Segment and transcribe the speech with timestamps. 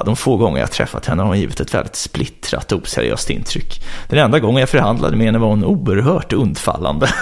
[0.00, 3.30] Ja, de få gånger jag träffat henne har hon givit ett väldigt splittrat och oseriöst
[3.30, 3.82] intryck.
[4.08, 7.08] Den enda gången jag förhandlade med henne var hon oerhört undfallande.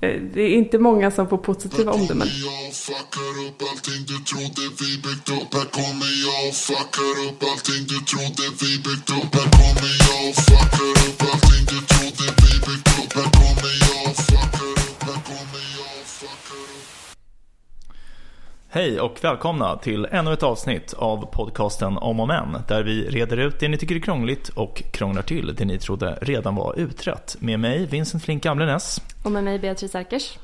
[0.00, 2.28] Det är inte många som får positiva omdömen.
[18.78, 23.36] Hej och välkomna till ännu ett avsnitt av podcasten Om och Men där vi reder
[23.36, 27.36] ut det ni tycker är krångligt och krånglar till det ni trodde redan var utrett.
[27.38, 29.00] Med mig Vincent Flink Gamlenäs.
[29.24, 30.38] Och med mig Beatrice Erkers.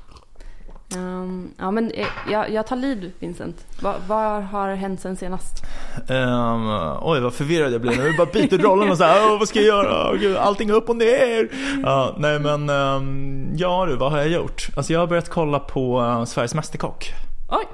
[0.94, 3.66] Ehm, ja men eh, jag, jag tar lead Vincent.
[3.82, 5.64] Va, vad har hänt sen senast?
[6.08, 6.68] Ehm,
[7.02, 8.06] oj vad förvirrad jag blir nu.
[8.06, 10.10] Jag bara byter rollen och så här, "Åh, vad ska jag göra?
[10.10, 11.48] Åh, Gud, allting upp och ner.
[11.82, 14.68] Ja, nej men, ehm, ja du, vad har jag gjort?
[14.76, 17.12] Alltså jag har börjat kolla på eh, Sveriges Mästerkock.
[17.48, 17.64] Oj!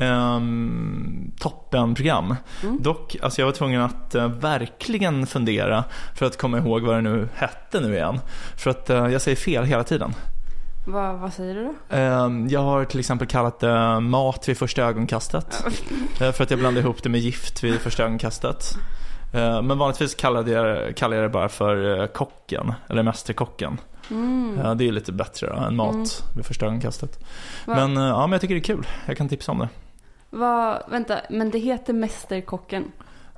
[0.00, 2.36] Um, toppenprogram.
[2.80, 7.00] Dock, alltså jag var tvungen att eh, verkligen fundera för att komma ihåg vad det
[7.00, 8.20] nu hette nu igen.
[8.56, 10.14] För att eh, jag säger fel hela tiden.
[10.88, 11.96] Va, vad säger du då?
[11.96, 15.64] Ehm, jag har till exempel kallat det mat vid första ögonkastet.
[16.20, 18.74] Eh, för att jag blandade ihop det med gift vid första ögonkastet.
[19.32, 23.80] Eh, men vanligtvis kallade jag, kallar jag det bara för kocken, eller mästerkocken.
[24.10, 27.24] Eh, det är lite bättre då, än mat vid första ögonkastet.
[27.66, 28.86] Men, ja, men jag tycker det är kul.
[29.06, 29.68] Jag kan tipsa om det.
[30.30, 32.92] Va, vänta, men det heter Mästerkocken.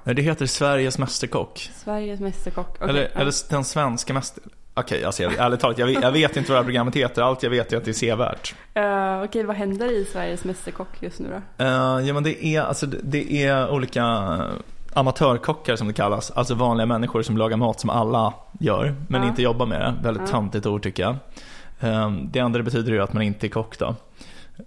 [0.05, 1.71] Nej, Det heter Sveriges Mästerkock.
[1.85, 2.77] Sveriges Mästerkock.
[2.77, 3.21] Okej, eller, ja.
[3.21, 4.43] eller den svenska mäster...
[4.75, 7.23] Okej, alltså jag, ärligt talat, jag vet, jag vet inte vad det här programmet heter.
[7.23, 8.55] Allt jag vet är att det är sevärt.
[8.75, 11.65] Eh, Okej, vad händer i Sveriges Mästerkock just nu då?
[11.65, 14.05] Uh, ja men det är, alltså, det- är olika
[14.95, 16.31] amatörkockar som det kallas.
[16.31, 19.29] Alltså vanliga människor som lagar mat som alla gör, men Ja.
[19.29, 19.95] inte jobbar med det.
[20.03, 20.33] Väldigt Ja.
[20.33, 21.17] töntigt ord tycker jag.
[22.05, 23.95] Um, det andra betyder ju att man inte är kock då.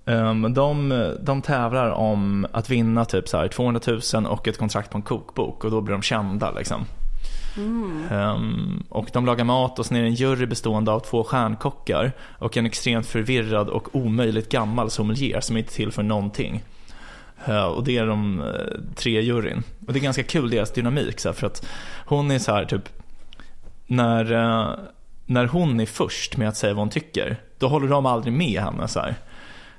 [0.06, 3.82] Um, de, de tävlar om att vinna typ så här 200
[4.14, 6.86] 000 och ett kontrakt på en kokbok och då blir de kända liksom.
[7.58, 12.12] Um, och de lagar mat och sen är det en jury bestående av två stjärnkockar
[12.40, 16.64] och en extremt förvirrad och omöjligt gammal sommelier som inte tillför någonting.
[17.50, 19.64] Uh, och det är de uh, tre juryn.
[19.88, 21.66] Och det är ganska kul deras dynamik så här, för att
[22.06, 22.90] hon är så här typ
[23.88, 24.76] när, uh,
[25.26, 28.62] när hon är först med att säga vad hon tycker, då håller de aldrig med
[28.62, 29.16] henne så här.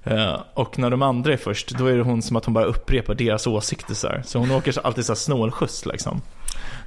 [0.07, 2.65] Uh, och när de andra är först, då är det hon som att hon bara
[2.65, 4.23] upprepar deras åsikter så här.
[4.25, 6.23] Så hon åker alltid så här snålskjuts liksom.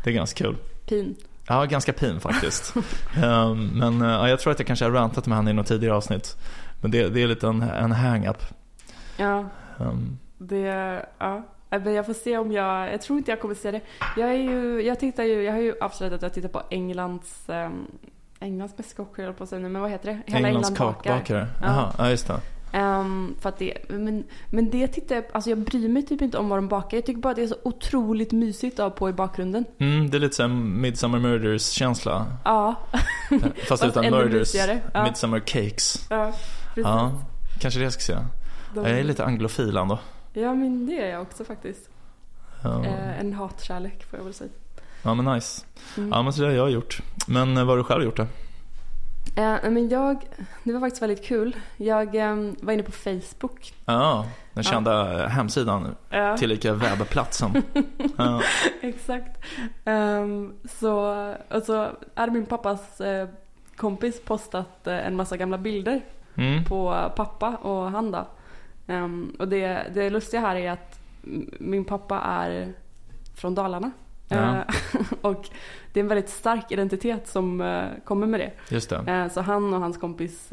[0.03, 0.55] Det är ganska kul.
[0.87, 1.15] Pin.
[1.47, 2.73] Ja, ganska pin faktiskt.
[3.23, 5.67] Ehm, men eh, ja, jag tror att jag kanske har rantat med henne i något
[5.67, 6.37] tidigare avsnitt.
[6.81, 8.41] Men det, det är lite en, en hang-up.
[9.17, 9.45] Ja,
[9.79, 11.43] Ehm, det, ja.
[11.69, 13.81] Men jag får se om jag, jag tror inte jag kommer se det.
[14.17, 17.43] Jag är ju, jag tittar ju, jag har ju avslöjat att jag tittar på Englands,
[17.47, 17.87] um,
[18.39, 20.33] Englands Mästerkock höll på säga nu, men vad heter det?
[20.33, 21.13] Englands England bakar.
[21.13, 21.47] kakbakare.
[21.61, 21.67] Ja.
[21.67, 22.39] Jaha, ja just det.
[22.71, 26.37] Ehm, för att det, men, men det tittar jag, alltså jag bryr mig typ inte
[26.37, 26.97] om vad de bakar.
[26.97, 29.65] Jag tycker bara att det är så otroligt mysigt att ha på i bakgrunden.
[29.77, 32.25] Mm, det är lite som Midsummer Murders-känsla.
[32.45, 32.75] Ja,
[33.31, 34.55] Eh, Fast Fast utan murders.
[34.93, 35.03] ja.
[35.03, 36.07] Midsummer cakes.
[36.09, 36.25] ja
[36.67, 36.83] precis.
[36.83, 37.11] Ja,
[37.59, 38.17] kanske det jag ska se.
[38.75, 39.99] De- Jag är lite anglofil ändå.
[40.33, 41.89] Ja, men det är jag också faktiskt.
[42.63, 44.49] Ja, Eh, en hatkärlek får jag väl säga.
[45.03, 45.65] ja men nice.
[45.97, 46.09] Mm.
[46.09, 47.01] Ja men så det har jag gjort.
[47.27, 48.25] Men eh, vad har du själv gjort då?
[49.35, 50.25] Eh, men jag,
[50.63, 51.55] det var faktiskt väldigt kul.
[51.77, 53.73] Jag ehm, var inne på Facebook.
[53.85, 54.71] Ja, den Ja.
[54.71, 55.95] kända eh, hemsidan.
[56.09, 56.37] Ja.
[56.37, 57.63] Tillika webbplatsen.
[58.17, 58.41] Ja.
[58.81, 59.43] Exakt.
[59.85, 60.95] Ehm, så,
[61.49, 63.27] och så hade min pappas eh,
[63.75, 66.01] kompis postat eh, en massa gamla bilder
[66.39, 66.63] Mm.
[66.65, 68.27] på pappa och han då.
[68.87, 70.99] Ehm, och det, det lustiga här är att
[71.59, 72.73] min pappa är
[73.35, 73.91] från Dalarna.
[74.27, 74.55] Ja.
[74.55, 74.63] Eh,
[75.21, 75.49] och
[75.93, 78.51] det är en väldigt stark identitet som eh, kommer med det.
[78.75, 78.95] Just det.
[79.11, 80.49] Eh, så han och hans kompis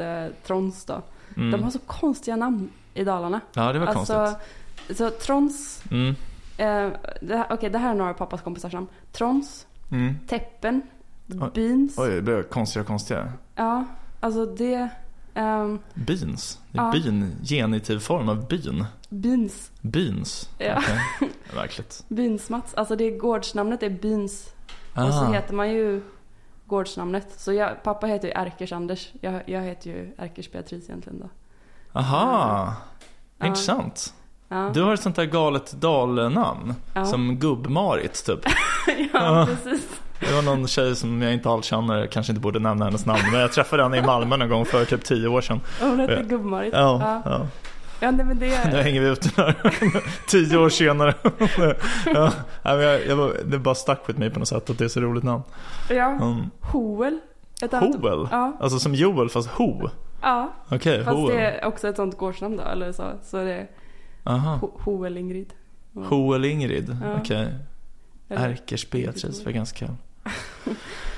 [0.46, 1.02] Trons då.
[1.36, 1.50] Mm.
[1.50, 3.40] De har så konstiga namn i Dalarna.
[3.52, 4.96] Ja, det var alltså, konstigt.
[4.96, 6.14] Så Trons, Mm.
[6.56, 8.86] eh, det här, okej det här är några av pappas kompisars namn.
[9.12, 10.14] Trons, Mm.
[10.28, 10.82] Teppen,
[11.28, 11.50] Oj.
[11.54, 11.98] Beans.
[11.98, 13.32] Oj, det blev konstigare och konstigare.
[13.54, 13.84] Ja,
[14.20, 14.88] alltså det,
[15.34, 16.58] ehm, Beans.
[16.72, 16.92] Det är Ja.
[16.92, 18.84] bin, genitiv form av bin.
[19.08, 19.70] Beans.
[19.80, 20.48] Beans.
[20.58, 20.82] Ja.
[21.54, 22.04] Verkligt.
[22.08, 24.50] Beans-Mats, alltså det gårdsnamnet är Beans.
[24.94, 25.04] Ah.
[25.06, 26.02] Och så heter man ju
[26.66, 27.26] gårdsnamnet.
[27.36, 29.08] Så jag, pappa heter ju Erkers Anders.
[29.20, 31.28] Jag, jag heter ju Erkers Beatrice egentligen då.
[31.98, 32.74] Aha.
[33.38, 33.46] Ja.
[33.46, 34.14] Intressant.
[34.48, 36.74] Ja, Du har ett sånt där galet dalnamn.
[36.94, 37.04] Ja.
[37.04, 38.40] Som Gubb-Marit typ.
[39.12, 40.00] ja precis.
[40.20, 43.20] Det var någon tjej som jag inte alls känner, kanske inte borde nämna hennes namn.
[43.32, 45.60] Men jag träffade henne i Malmö någon gång för typ tio år sedan.
[45.80, 46.06] Hon Ja.
[46.22, 46.72] Gubb-Marit.
[46.72, 47.46] Ja, ja.
[48.04, 48.10] Ja.
[48.10, 48.82] nej, men Nu det...
[48.82, 49.56] hänger vi ut den här.
[50.28, 51.14] tio år senare.
[52.14, 54.88] ja, jag, jag, var- det bara stack with mig på något sätt att det är
[54.88, 55.42] så roligt namn.
[55.90, 56.50] Ja, Mm.
[56.60, 57.20] Hoel.
[57.62, 58.28] Ett annat- Hoel?
[58.30, 59.88] Ja, Alltså som Joel fast Ho?
[60.22, 60.52] ja.
[60.68, 61.34] Okej, Fast Hoel.
[61.36, 63.10] det är också ett sånt gårdsnamn då, eller så.
[63.22, 63.66] Så det är
[64.24, 64.58] Aha.
[64.62, 65.52] Ho- Hoel Ingrid.
[65.94, 66.96] Ho eller Ingrid?
[67.04, 67.14] Ja.
[67.20, 67.54] Okej.
[68.28, 69.86] Eller- Erkers Beatrice var ganska...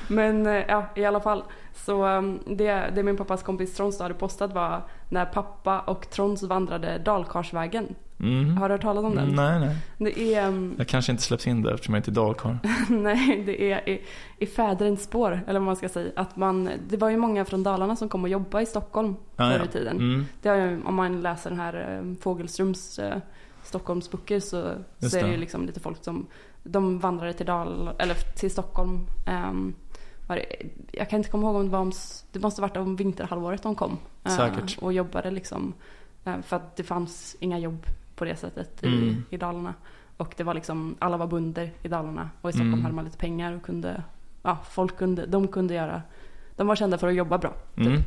[0.09, 1.43] Men eh, ja, i alla fall.
[1.75, 6.43] Så um, det, det min pappas kompis Trons hade postat var när pappa och Trons
[6.43, 7.95] vandrade Dalkarsvägen.
[8.21, 8.57] Mm.
[8.57, 9.35] Har du hört talas om den?
[9.35, 9.77] Nej, nej.
[9.99, 12.57] Det är, um, Jag kanske inte släpps in där eftersom jag inte är dalkarl.
[12.89, 14.03] nej, det är i,
[14.39, 16.11] i fäderns spår, eller vad man ska säga.
[16.17, 19.51] Att man, det var ju många från Dalarna som kom och jobbade i Stockholm Ah,
[19.51, 19.97] förr i tiden.
[19.97, 20.27] Mm.
[20.43, 23.15] Det ju, om man läser den här um, Fågelströms uh,
[23.63, 25.31] Stockholmsböcker så, Just så är det.
[25.31, 26.27] ju liksom lite folk som
[26.63, 29.07] de vandrade till, Dal, eller till Stockholm.
[29.27, 29.75] Um,
[30.27, 30.47] var det,
[30.93, 31.93] jag kan inte komma ihåg om det var om,
[32.33, 33.99] det måste varit om vinterhalvåret de kom.
[34.25, 34.79] eh, Säkert.
[34.79, 35.73] och jobbade liksom.
[36.25, 37.87] eh, för att det fanns inga jobb
[38.17, 39.25] på det sättet i, Mm.
[39.31, 39.75] i Dalarna.
[40.17, 42.31] Och det var liksom, alla var bunder i Dalarna.
[42.41, 42.83] Och i Stockholm Mm.
[42.85, 44.03] hade man lite pengar och kunde,
[44.43, 46.03] ja folk kunde, de kunde göra,
[46.57, 47.53] de var kända för att jobba bra.
[47.77, 47.87] Typ.
[47.87, 48.03] Mm.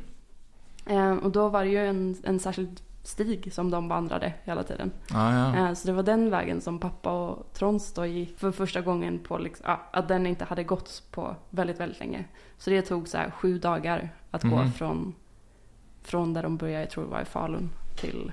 [0.86, 4.92] Eh, och då var det ju en, en särskild stig som de vandrade hela tiden.
[5.14, 5.56] Ah, ja.
[5.70, 9.20] Eh, så det var den vägen som pappa och Trons då gick för första gången
[9.20, 12.26] på liksom, att den inte hade gått på väldigt, väldigt länge.
[12.58, 14.72] Så det tog så här sju dagar att gå Mhm.
[14.72, 15.16] från,
[16.04, 18.32] från där de började, jag tror det var i Falun, till,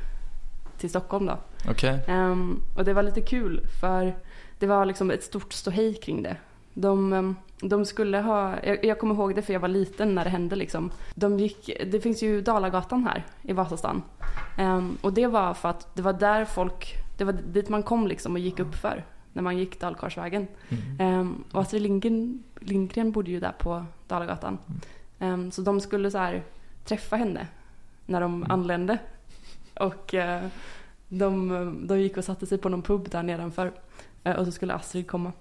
[0.78, 1.38] till Stockholm då.
[1.69, 2.04] Okej.
[2.08, 4.14] Ehm, och det var lite kul för
[4.58, 6.36] det var liksom ett stort ståhej kring det.
[6.78, 10.25] De, ehm, de skulle ha, jag, jag kommer ihåg det för jag var liten när
[10.25, 10.90] det hände liksom.
[11.14, 14.02] De gick, det finns ju Dalagatan här i Vasastan.
[14.58, 18.06] Ehm, och det var för att det var där folk, det var dit man kom
[18.06, 20.46] liksom och gick upp för när man gick Dalkarsvägen.
[20.69, 21.00] Mm.
[21.00, 24.58] Ehm, och Astrid Lindgren, Lindgren bodde ju där på Dalagatan.
[25.19, 26.43] Ehm, så de skulle så här
[26.84, 27.46] träffa henne
[28.06, 28.50] när de Mm.
[28.50, 28.99] anlände.
[29.81, 30.43] Och eh,
[31.08, 33.72] de, de gick och satte sig på någon pub där nedanför.
[34.25, 35.32] Eh, och så skulle Astrid komma.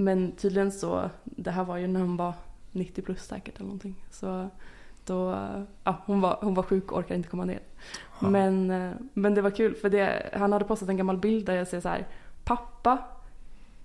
[0.00, 2.34] Men tydligen så, det här var ju när hon var
[2.72, 3.94] 90 plus säkert eller någonting.
[4.10, 4.48] Så
[5.04, 5.38] då,
[5.84, 7.60] ja hon var, hon var sjuk och orkade inte komma ner.
[8.20, 8.30] Ja.
[8.30, 11.54] Men, eh, men det var kul för det, han hade postat en gammal bild där
[11.56, 12.06] jag ser så här
[12.44, 12.98] pappa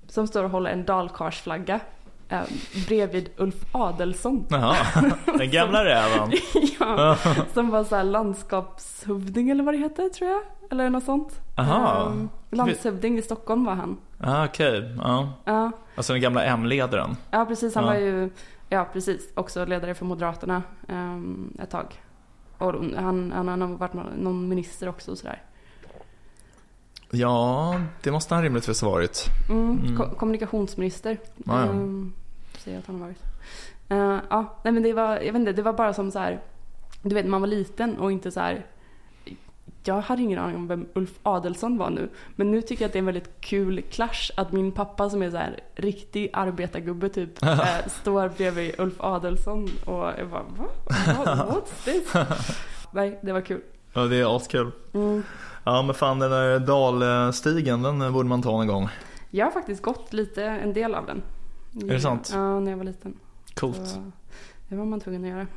[0.07, 1.79] som står och håller en dalkarsflagga
[2.29, 2.41] eh,
[2.87, 4.45] bredvid Ulf Adelsson.
[4.49, 4.75] Jaha,
[5.37, 6.31] den gamla räven.
[6.79, 7.17] ja,
[7.53, 10.41] som var så här landskapshövding eller vad det heter tror jag.
[10.71, 11.41] Eller något sånt.
[11.57, 12.05] Aha.
[12.07, 13.97] Ehm, landshövding i Stockholm var han.
[14.19, 15.29] Ah, Okej, ja.
[15.45, 17.17] Ja, Alltså den gamla M-ledaren.
[17.31, 17.75] ja precis.
[17.75, 17.89] Han Ja.
[17.89, 18.29] var ju
[18.69, 21.85] ja, precis, också ledare för Moderaterna ehm, ett tag.
[22.57, 25.41] Och han, han har nog varit någon- någon minister också och sådär.
[27.15, 29.25] Ja, det måste han rimligtvis ha varit.
[29.49, 29.97] Mm, Mm.
[29.97, 31.17] ko- kommunikationsminister.
[31.45, 31.63] Ja.
[31.63, 32.13] Um,
[32.57, 33.21] säger jag att han har varit.
[33.89, 36.39] Eh, ja, nej men det var, jag vet inte, det var bara som så här.
[37.01, 38.65] Du vet, man var liten och inte så här.
[39.85, 42.09] Jag hade ingen aning om vem Ulf Adelsson var nu.
[42.35, 45.21] Men nu tycker jag att det är en väldigt kul clash att min pappa som
[45.23, 50.65] är så här riktig arbetargubbe typ eh, står bredvid Ulf Adelsson och jag bara va?
[51.17, 52.13] What, what's this?
[52.91, 53.61] Nej, det var kul.
[53.93, 54.71] Ja, det är askul.
[54.93, 55.23] Mm.
[55.63, 58.89] Ja, men fan den där dalstigen, den borde man ta någon gång.
[59.31, 61.21] Jag har faktiskt gått lite, en del av den.
[61.89, 62.29] Är det sant?
[62.33, 63.13] Ja, när jag var liten.
[63.55, 63.87] Coolt.
[63.87, 64.11] Så
[64.67, 65.47] det var man tvungen att göra.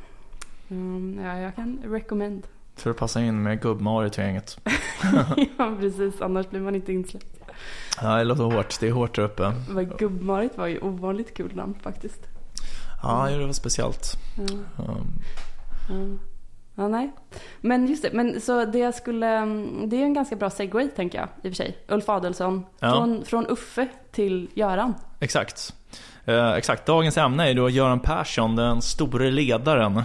[0.69, 2.47] Um, ja, jag kan recommend.
[2.75, 4.59] För att passa in med gubb-Marit i gänget.
[5.57, 6.21] ja, precis.
[6.21, 7.25] Annars blir man inte insläppt.
[8.01, 8.79] Ja, det låter hårt.
[8.79, 9.53] Det är hårt där uppe.
[9.99, 12.27] Gubb-Marit var ju ovanligt kul namn faktiskt.
[13.03, 14.17] Ja, det var speciellt.
[14.37, 15.07] Ja, Um,
[15.89, 16.17] ja.
[16.77, 17.11] Ja, nej.
[17.61, 19.27] Men just det, men så det jag skulle,
[19.87, 21.77] det är en ganska bra segway tänker jag i och för sig.
[21.87, 22.65] Ulf Adelsson.
[22.79, 22.91] Ja.
[22.91, 24.93] Från, från Uffe till Göran.
[25.19, 25.73] Exakt.
[26.25, 26.85] Eh, exakt.
[26.85, 30.03] Dagens ämne är då Göran Persson, den store ledaren.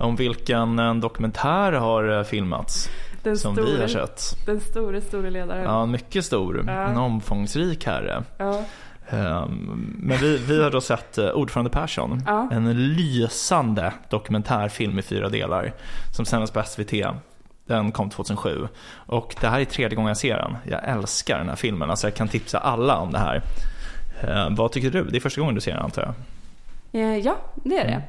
[0.00, 2.88] Om vilken en dokumentär har eh, filmats.
[3.22, 4.46] Den som vi store, har sett.
[4.46, 5.64] den store, store ledaren.
[5.64, 6.64] Ja, mycket stor.
[6.66, 6.72] Ja.
[6.72, 8.22] En omfångsrik herre.
[8.38, 8.64] Ja.
[9.10, 12.22] Ehm, Men vi, vi har då sett eh, Ordförande Persson.
[12.26, 12.48] Ja.
[12.52, 15.72] En lysande dokumentärfilm i fyra delar.
[16.16, 16.92] Som sändes på SVT.
[17.66, 18.68] Den kom 2007.
[18.94, 20.56] Och det här är tredje gången jag ser den.
[20.68, 21.90] Jag älskar den här filmen.
[21.90, 23.42] Alltså jag kan tipsa alla om det här.
[24.22, 25.04] Eh, vad tycker du?
[25.04, 26.14] Det är första gången du ser den antar jag?
[27.02, 28.02] Eh, Ja, det är det.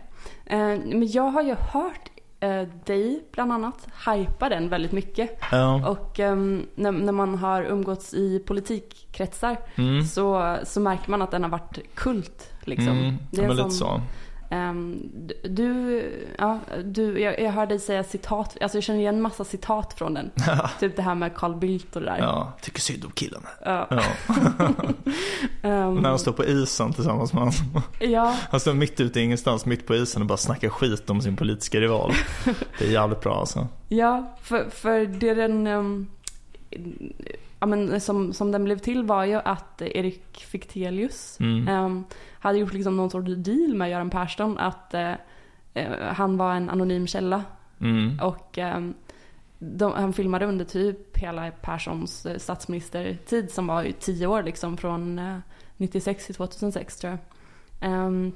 [0.45, 0.71] Mm.
[0.81, 2.10] Eh, Men jag har ju hört
[2.41, 5.39] eh, dig bland annat hypa den väldigt mycket.
[5.51, 5.89] Ja.
[5.89, 10.03] Och ehm, när, när man har umgåtts i politikkretsar Mm.
[10.05, 12.53] så, så märker man att den har varit kult.
[12.63, 12.97] Liksom.
[12.97, 14.01] Mm, Det är en lite sån- så.
[14.51, 15.09] Ehm,
[15.43, 16.03] du,
[16.37, 20.13] ja, du, jag, jag hör dig säga citat, alltså jag känner igen massa citat från
[20.13, 20.31] den.
[20.79, 22.17] typ det här med Carl Bildt och det där.
[22.17, 23.41] Ja, tycker synd om killen.
[23.65, 23.87] Ja.
[23.89, 24.03] Ja.
[25.61, 27.83] Ehm, När han står på isen tillsammans med honom.
[27.99, 31.21] ja, Han står mitt ute i ingenstans, mitt på isen och bara snackar skit om
[31.21, 32.13] sin politiska rival.
[32.79, 33.67] Det är jävligt bra alltså.
[33.87, 35.67] Ja, för, för det den...
[35.67, 36.07] ehm,
[37.61, 41.67] ja, men som, som den blev till var ju att Erik Fichtelius Mm.
[41.67, 42.03] ehm,
[42.39, 45.13] hade gjort liksom någon sorts deal med Göran Persson att eh,
[45.73, 47.43] eh, han var en anonym källa
[47.81, 48.19] Mm.
[48.19, 48.93] och ehm,
[49.59, 54.77] de, han filmade under typ hela Perssons eh, statsministertid som var ju tio år liksom
[54.77, 55.37] från eh,
[55.77, 57.19] 96 till 2006 tror jag.
[57.91, 58.31] Ehm,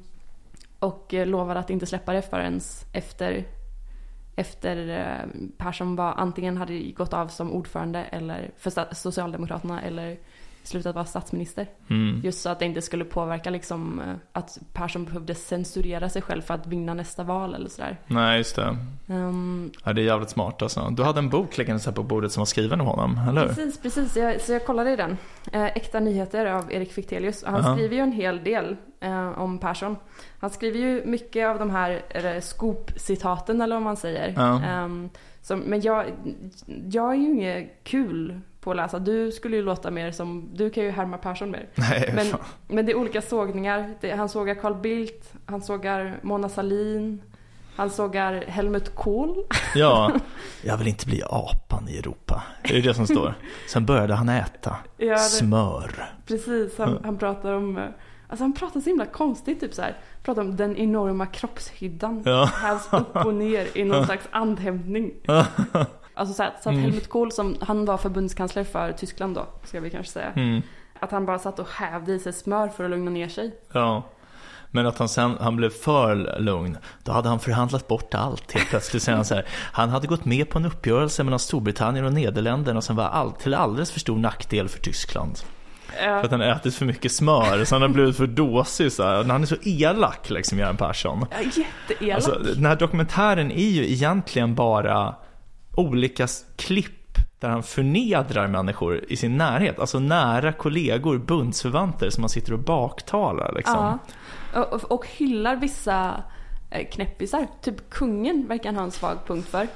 [0.80, 2.60] och eh, lovade att inte släppa det förrän
[2.94, 3.46] efter,
[4.36, 10.18] efter eh, Persson var antingen hade gått av som ordförande eller för Socialdemokraterna eller
[10.68, 11.68] slutat vara statsminister.
[11.90, 12.22] Mm.
[12.24, 16.42] Just så att det inte skulle påverka liksom eh, att Persson behövde censurera sig själv
[16.42, 17.98] för att vinna nästa val eller sådär.
[18.08, 18.78] Nej, just det.
[19.08, 20.90] Ehm, Ja, det är jävligt smart alltså.
[20.92, 23.42] Du hade en bok liggande så här på bordet som var skriven av honom, eller
[23.42, 23.48] hur?
[23.48, 24.18] Precis, precis.
[24.18, 25.18] Jag, så jag kollade i den.
[25.52, 27.44] Eh, Äkta nyheter av Erik Fichtelius.
[27.44, 27.76] Han Aha.
[27.76, 29.96] skriver ju en hel del eh, om Persson.
[30.40, 32.02] Han skriver ju mycket av de här
[32.42, 34.34] scoop-citaten eller vad man säger.
[34.36, 34.64] Ja.
[34.64, 35.10] Ehm,
[35.42, 36.06] som, men jag,
[36.92, 39.00] jag är ju inget kul på att läsa.
[39.00, 41.68] Du skulle ju låta mer som, du kan ju härma Persson mer.
[41.76, 42.40] Nej, Men, fan.
[42.68, 43.94] men det är olika sågningar.
[44.02, 47.22] Det, han sågar Carl Bildt, han sågar Mona Sahlin,
[47.76, 49.44] han sågar Helmut Kohl.
[49.76, 50.12] Ja,
[50.62, 52.44] jag vill inte bli apan i Europa.
[52.64, 53.34] Det är det som står.
[53.70, 56.10] Sen började han äta Ja, det- smör.
[56.28, 56.98] Precis, han, Ja.
[57.04, 57.84] han pratar om, eh,
[58.28, 59.98] alltså han pratar så himla konstigt typ så här.
[60.24, 62.24] Pratar om den enorma kroppshyddan.
[62.26, 62.46] Ja.
[62.46, 65.12] Hävs upp och ner i någon slags andhämtning.
[66.16, 66.82] Alltså så, här, så att Mm.
[66.82, 70.32] Helmut Kohl som, han var förbundskansler för Tyskland då, ska vi kanske säga.
[70.36, 70.62] Mm.
[71.00, 73.56] Att han bara satt och hävde i sig smör för att lugna ner sig.
[73.72, 74.04] Ja.
[74.72, 78.70] Men att han sen, han blev för lugn, då hade han förhandlat bort allt helt
[78.70, 79.04] plötsligt.
[79.04, 82.82] Säger han så här, han hade gått med på en uppgörelse mellan Storbritannien och Nederländerna
[82.82, 85.38] som var all, till alldeles för stor nackdel för Tyskland.
[86.04, 89.24] För att han ätit för mycket smör, så han har blivit för dåsig så här.
[89.24, 91.26] Han är så elak liksom, Göran Persson.
[91.32, 92.16] Ja, jätteelak.
[92.16, 95.16] Alltså, den här dokumentären är ju egentligen bara
[95.76, 99.80] olika klipp där han förnedrar människor i sin närhet.
[99.80, 104.00] Alltså nära kollegor, bundsförvanter som han sitter och baktalar liksom.
[104.54, 104.62] ja.
[104.62, 106.24] och, och, och hyllar vissa
[106.70, 107.48] eh, knäppisar.
[107.62, 109.68] Typ kungen verkar han ha en svag punkt för.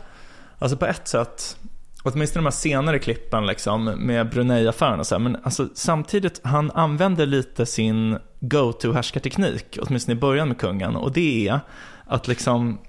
[0.59, 1.57] Alltså på ett sätt,
[2.03, 6.71] åtminstone de här senare klippen liksom med Brunei-affären och så här, men alltså samtidigt, han
[6.71, 11.59] använder lite sin go-to härskarteknik, åtminstone i början med kungen, och det är
[12.05, 12.79] att liksom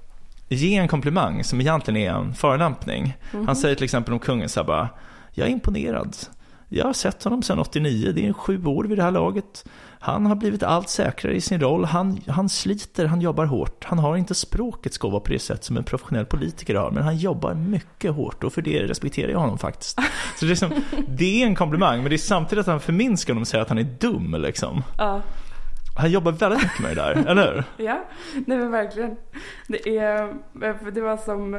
[0.54, 3.16] ge en komplimang som egentligen är en förolämpning.
[3.46, 4.88] Han säger till exempel om kungen så här bara,
[5.32, 6.16] jag är imponerad.
[6.72, 9.64] Jag har sett honom sedan 89, det är sju år vid det här laget.
[10.00, 13.84] Han har blivit allt säkrare i sin roll, han, han sliter, han jobbar hårt.
[13.84, 17.16] Han har inte språkets gåva på det sätt som en professionell politiker har, men han
[17.16, 19.98] jobbar mycket hårt och för det respekterar jag honom faktiskt.
[20.36, 20.70] Så det är, liksom,
[21.08, 23.68] det är en komplimang, men det är samtidigt att han förminskar honom och säger att
[23.68, 24.82] han är dum liksom.
[24.98, 25.22] Ja.
[25.96, 27.64] Han jobbar väldigt mycket med det där, eller hur?
[27.84, 28.04] Ja,
[28.46, 29.16] nej men verkligen.
[29.68, 30.34] Det är,
[30.84, 31.54] för det var som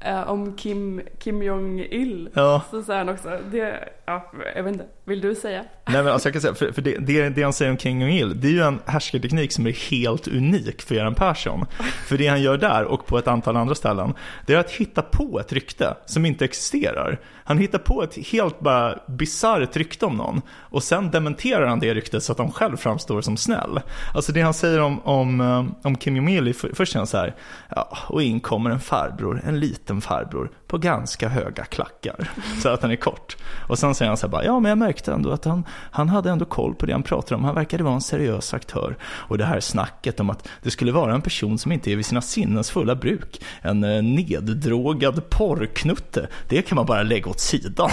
[0.00, 2.30] eh, om Kim, Kim Jong-Il.
[2.34, 2.62] Ja.
[2.70, 5.64] Så säger han också, det, ja, jag vet inte, vill du säga?
[5.86, 8.00] Nej men alltså jag kan säga, för, för det, det, det han säger om King
[8.00, 11.66] Jong-Il, det är ju en härskarteknik som är helt unik för Göran Persson.
[12.06, 14.14] För det han gör där och på ett antal andra ställen,
[14.46, 17.20] det är att hitta på ett rykte som inte existerar.
[17.44, 21.94] Han hittar på ett helt bara bisarrt rykte om någon och sen dementerar han det
[21.94, 23.80] ryktet så att han själv framstår som snäll.
[24.14, 27.34] Alltså det han säger om, om, eh, om Kim Jong-Il, först säger han så här,
[27.68, 32.30] ja, och in kommer en farbror, en liten farbror, på ganska höga klackar.
[32.62, 33.36] Så att han är kort.
[33.68, 36.08] Och sen säger han så här bara, ja men jag märkte ändå att han, han
[36.08, 37.44] hade ändå koll på det han pratade om.
[37.44, 38.96] Han verkade vara en seriös aktör.
[39.02, 42.06] Och det här snacket om att det skulle vara en person som inte är vid
[42.06, 43.42] sina sinnens fulla bruk.
[43.62, 46.28] En eh, neddrogad porrknutte.
[46.48, 47.90] Det kan man bara lägga åt sidan.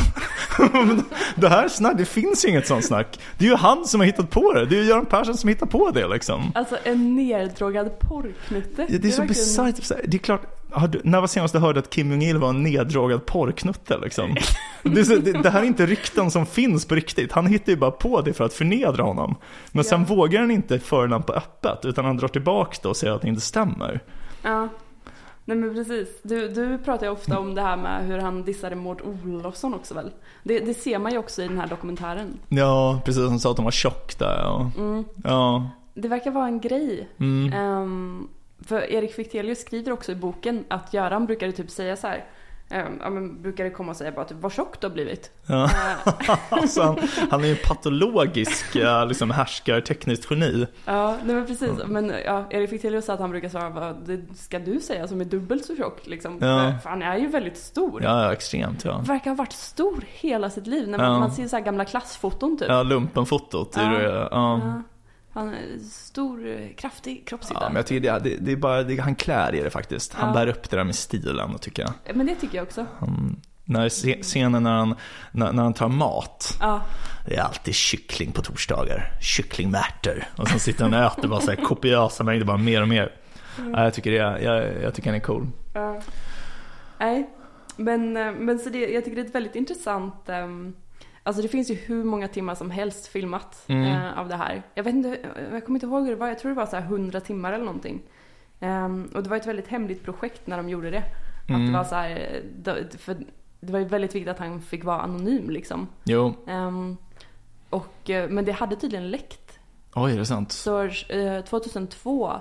[1.36, 3.20] det här snack, det finns ju inget sånt snack.
[3.38, 4.66] Det är ju han som har hittat på det.
[4.66, 6.52] Det är ju Göran Persson som hittar på det liksom.
[6.56, 8.86] Alltså en neddrogad porrknutte.
[8.90, 9.92] Ja, det är så verkligen- bisarrt.
[10.06, 10.42] Det är klart,
[10.90, 14.36] du, när var senast du hörde att Kim Jong-Il var en neddrogad porrknutte liksom?
[14.84, 17.32] Det, så, det, det här är inte rykten som finns på riktigt.
[17.32, 19.36] Han hittar ju bara på det för att förnedra honom.
[19.72, 20.16] Men sen Ja.
[20.16, 23.42] vågar han inte förolämpa öppet, utan han drar tillbaka det och säger att det inte
[23.42, 24.00] stämmer.
[24.42, 24.68] Ja.
[25.46, 26.08] Nej men precis.
[26.24, 29.94] Du, du pratar ju ofta om det här med hur han dissade Maud Olofsson också
[29.94, 30.12] väl?
[30.44, 32.40] Det, det ser man ju också i den här dokumentären.
[32.50, 33.30] Ja, precis.
[33.30, 34.40] Han sa att de var tjock där.
[34.40, 34.72] Ja.
[34.78, 35.04] Mm.
[35.24, 35.70] ja.
[35.94, 37.08] Det verkar vara en grej.
[37.20, 37.54] Mm.
[37.54, 38.28] Ehm,
[38.66, 42.26] för Erik Fichtelius skriver också i boken att Göran brukade typ säga så här.
[42.70, 45.32] ehm, ja, men brukade komma och säga bara typ vad tjock du har blivit.
[45.48, 45.70] Ja.
[46.50, 46.98] Alltså, han,
[47.32, 50.68] han är ju patologisk eh, liksom, härskartekniskt geni.
[50.86, 51.70] ja, nej men precis.
[51.86, 55.22] Men ja, Erik Fichtelius sa att han brukar svara vad det ska du säga som
[55.22, 56.38] är dubbelt så tjock liksom.
[56.42, 56.74] Ja.
[56.84, 58.04] För, han är ju väldigt stor.
[58.04, 58.98] Ja, ja, extremt ja.
[58.98, 60.88] Verkar ha varit stor hela sitt liv.
[60.90, 62.68] När man, man ser så gamla klassfoton typ.
[62.70, 63.74] Ja, lumpenfotot.
[63.78, 63.84] Ja.
[63.84, 64.82] det, Ja.
[65.38, 67.60] Han är stor, kraftig kroppshydda.
[67.62, 70.14] Ja, men jag tycker det, det, det är bara, det, han klär i det faktiskt.
[70.14, 70.34] Han Ja.
[70.34, 72.16] bär upp det där med stilen, tycker jag.
[72.16, 72.86] Men det tycker jag också.
[73.00, 73.90] Han, när
[74.24, 74.96] scenen när han,
[75.32, 76.82] när, när han tar mat, Ja,
[77.28, 79.12] det är alltid kyckling på torsdagar.
[79.22, 80.24] Kyckling med ärtor.
[80.38, 83.12] Och så sitter han och äter bara så här kopiösa mängder, bara mer och mer.
[83.74, 85.48] Ja, jag tycker det, är- jag, jag tycker han är cool.
[85.74, 86.02] ja.
[87.00, 87.30] Nej.
[87.80, 90.74] Men, eh, men så det, jag tycker det är ett väldigt intressant ehm,
[91.28, 93.86] Alltså det finns ju hur många timmar som helst filmat Mm.
[93.86, 94.64] eh, av det här.
[94.76, 95.20] Jag vet inte,
[95.52, 96.28] jag kommer inte ihåg hur det var.
[96.28, 98.02] Jag tror det var så här 100 timmar eller någonting.
[98.60, 101.04] Ehm, och det var ett väldigt hemligt projekt när de gjorde det.
[101.44, 101.66] Att Mm.
[101.66, 103.16] det var så här, det- för
[103.60, 105.88] det var ju väldigt viktigt att han fick vara anonym liksom.
[106.04, 106.98] Jo, Ehm,
[107.70, 109.60] och, eh, men det hade tydligen läckt.
[109.96, 110.52] oj är det sant?
[110.52, 112.34] Så eh, 2002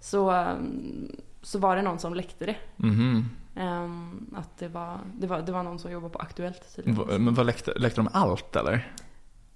[0.00, 2.56] så, ehm, så var det någon som läckte det.
[2.76, 3.28] Mhm.
[3.56, 7.24] Ehm, att det var, det, var, det var någon som jobbade på Aktuellt tydligen.
[7.24, 8.92] Men vad läckte, läckte de allt eller?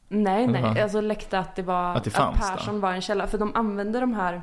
[0.09, 0.73] Nej, Eller vad?
[0.75, 0.83] nej.
[0.83, 3.27] Alltså läckte att det var Att det fanns Persson var en källa.
[3.27, 4.43] För de använde de här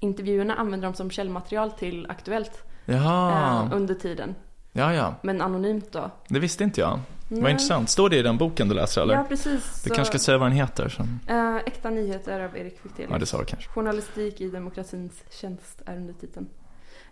[0.00, 4.34] intervjuerna använde de som källmaterial till Aktuellt Jaha, eh, under tiden.
[4.72, 5.14] ja ja.
[5.22, 6.10] Men anonymt då.
[6.28, 6.98] Det visste inte jag.
[7.30, 7.52] Vad Nej.
[7.52, 7.90] intressant.
[7.90, 9.14] Står det i den boken du läser eller?
[9.14, 9.82] Ja, precis.
[9.82, 10.88] Du Så, kanske ska säga vad den heter.
[10.88, 11.02] Så.
[11.32, 13.10] eh, Äkta nyheter av Erik Fichtelius.
[13.12, 13.70] Ja, det sa du kanske.
[13.70, 16.48] Journalistik i demokratins tjänst är undertiteln.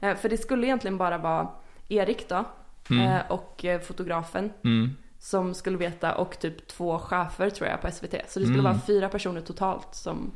[0.00, 1.48] Eh, för det skulle egentligen bara vara
[1.88, 2.44] Erik då
[2.90, 3.06] Mm.
[3.08, 4.96] eh, och fotografen Mm.
[5.18, 8.14] som skulle veta och typ två chefer tror jag på SVT.
[8.28, 8.64] Så det skulle Mm.
[8.64, 10.30] vara fyra personer totalt som,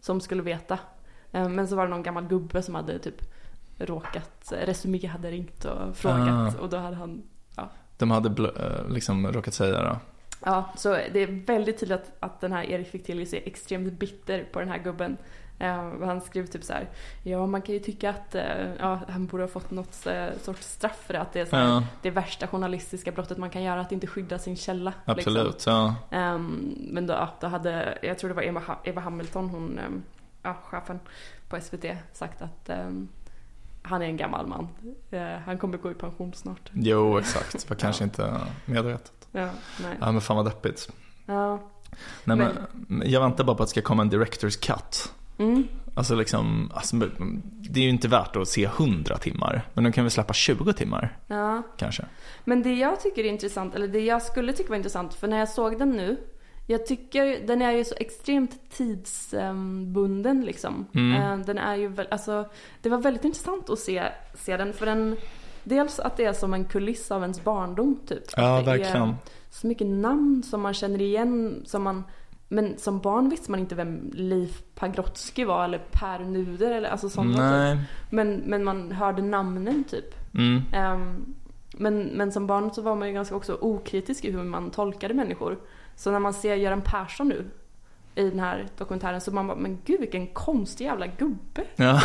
[0.00, 0.78] som skulle veta.
[1.30, 3.22] Men så var det någon gammal gubbe som hade typ
[3.78, 6.60] råkat, Resumé hade ringt och frågat Ah.
[6.60, 7.22] och då hade han,
[8.00, 9.98] De hade eh, liksom råkat säga det.
[10.44, 14.44] ja så det är väldigt tydligt att, att den här Erik Fichtelius är extremt bitter
[14.52, 15.16] på den här gubben.
[15.60, 16.88] Eh, han skrev typ så här,
[17.22, 20.66] ja man kan ju tycka att eh, ja, han borde ha fått något eh, sorts
[20.66, 21.20] straff för det.
[21.20, 24.06] Att det är så här, Ja, det värsta journalistiska brottet man kan göra, att inte
[24.06, 24.92] skydda sin källa.
[25.06, 25.36] liksom.
[25.36, 25.66] absolut.
[25.66, 25.94] Ja.
[26.10, 30.02] Ehm, men då, då hade, jag tror det var Eva, Eva Hamilton, hon, ehm,
[30.42, 31.00] ja, chefen
[31.48, 33.08] på SVT, sagt att ehm,
[33.90, 34.68] han är en gammal man.
[35.10, 36.70] Eh, han kommer gå i pension snart.
[36.72, 37.52] Jo, exakt.
[37.52, 39.28] Det var kanske inte medvetet.
[39.32, 39.48] Ja,
[39.82, 39.96] nej.
[40.00, 40.92] Ja, men fan vad deppigt.
[41.26, 41.58] Ja.
[42.24, 45.12] Nej, men, jag väntar bara på att det ska komma en director's cut.
[45.38, 45.68] Mm.
[45.94, 46.96] Alltså liksom, alltså,
[47.60, 49.62] det är ju inte värt att se 100 timmar.
[49.74, 51.62] Men de kan väl släppa 20 timmar ja.
[51.76, 52.04] kanske.
[52.44, 55.38] Men det jag tycker är intressant, eller det jag skulle tycka var intressant, för när
[55.38, 56.16] jag såg den nu,
[56.70, 60.86] jag tycker den är ju så extremt tidsbunden liksom.
[60.94, 61.22] Mm.
[61.22, 62.44] Eh, Den är ju alltså,
[62.82, 64.02] det var väldigt intressant att se,
[64.34, 65.16] se den, för den,
[65.64, 68.22] dels att det är som en kuliss av ens barndom typ.
[68.36, 69.14] Ja, Att det är verkligen.
[69.50, 72.04] så mycket namn som man känner igen, som man
[72.48, 77.08] men som barn visste man inte vem Leif Pagrotsky var eller Per Nuder eller alltså
[77.08, 77.76] sådana Nej.
[77.76, 78.12] typ.
[78.12, 80.34] Men, men man hörde namnen typ.
[80.34, 80.62] Mm.
[80.72, 81.34] Ehm,
[81.72, 85.14] men, men som barn så var man ju ganska också okritisk i hur man tolkade
[85.14, 85.58] människor.
[85.96, 87.50] Så när man ser Göran Persson nu
[88.14, 91.64] i den här dokumentären så man bara, men gud vilken konstig jävla gubbe.
[91.76, 92.00] Ja.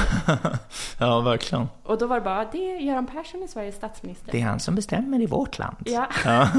[1.00, 1.68] ja, verkligen.
[1.84, 4.32] Och då var det bara, det är Göran Persson är Sveriges statsminister.
[4.32, 5.78] Det är han som bestämmer i vårt land.
[5.86, 6.08] Ja.
[6.26, 6.50] Ja.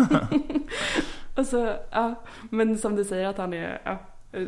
[1.37, 2.15] Och så, ja.
[2.51, 3.99] Men som du säger att han är, ja,
[4.33, 4.47] eh,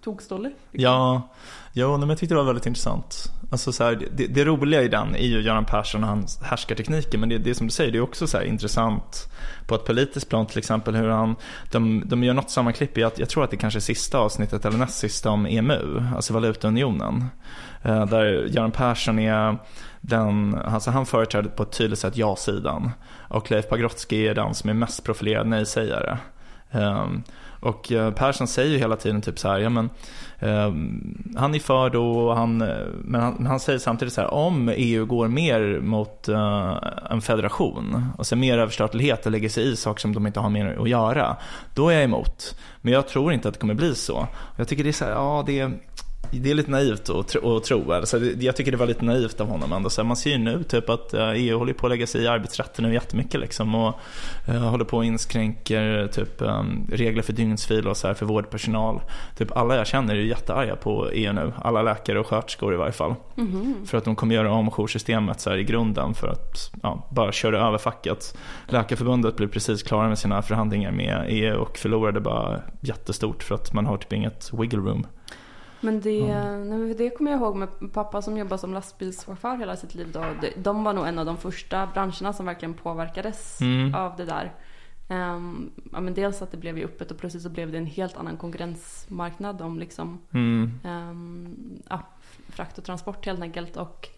[0.00, 0.48] tokstolle.
[0.48, 0.92] liksom.
[0.92, 1.28] Ja,
[1.72, 3.32] jo, men jag tyckte det var väldigt intressant.
[3.50, 7.18] Alltså, så här, det, det roliga i den är ju Göran Persson och hans härskartekniker.
[7.18, 9.28] Men det, det som du säger, det är också så här intressant
[9.66, 10.94] på ett politiskt plan till exempel.
[10.94, 11.36] Hur han,
[11.70, 14.64] de, de gör något sammanklipp i, att, jag tror att det kanske är sista avsnittet
[14.64, 17.24] eller näst sista om EMU, alltså valutaunionen.
[17.82, 19.58] Eh, där Göran Persson är
[20.00, 22.90] den, alltså han företräder på ett tydligt sätt ja-sidan.
[23.28, 26.18] Och Leif Pagrotsky är den som är mest profilerad nej-sägare.
[26.70, 27.22] Ehm,
[27.60, 29.90] och eh, Persson säger ju hela tiden typ så här, ja men
[30.38, 32.58] ehm, han är för då, han,
[33.04, 36.76] men han, men han säger samtidigt så här, om EU går mer mot eh,
[37.10, 40.78] en federation, och mer överstatlighet och lägger sig i saker som de inte har mer
[40.80, 41.36] att göra,
[41.74, 42.56] då är jag emot.
[42.82, 44.26] Men jag tror inte att det kommer bli så.
[44.56, 45.72] Jag tycker det är så här, ja det är
[46.30, 47.56] det är lite naivt att tro.
[47.56, 49.90] Att tro alltså, jag tycker det var lite naivt av honom ändå.
[49.90, 52.84] Så man ser ju nu typ att EU håller på att lägga sig i arbetsrätten
[52.84, 53.74] nu jättemycket liksom.
[53.74, 53.94] Och
[54.48, 59.00] eh, håller på och inskränker typ eh, regler för dygnsvila och så här för vårdpersonal.
[59.36, 61.52] Typ alla jag känner är ju jättearga på EU nu.
[61.62, 63.14] Alla läkare och sköterskor i varje fall.
[63.34, 63.86] Mhm.
[63.86, 67.32] För att de kommer göra om joursystemet så här i grunden för att ja, bara
[67.32, 68.36] köra över facket.
[68.68, 73.72] Läkarförbundet blev precis klara med sina förhandlingar med EU och förlorade bara jättestort för att
[73.72, 75.06] man har typ inget wiggle room.
[75.80, 76.96] Men det, Mm.
[76.96, 80.08] det kommer jag ihåg med pappa som jobbar som lastbilschaufför hela sitt liv.
[80.12, 80.24] Då.
[80.56, 83.94] De- var nog en av de första branscherna som verkligen påverkades Mm.
[83.94, 84.52] av det där.
[85.08, 87.86] Ehm, ja, men dels att det blev ju öppet och plötsligt så blev det en
[87.86, 90.80] helt annan konkurrensmarknad om liksom, Mm.
[90.84, 91.56] ehm,
[91.88, 92.00] ja,
[92.48, 93.76] frakt och transport helt enkelt.
[93.76, 94.08] Och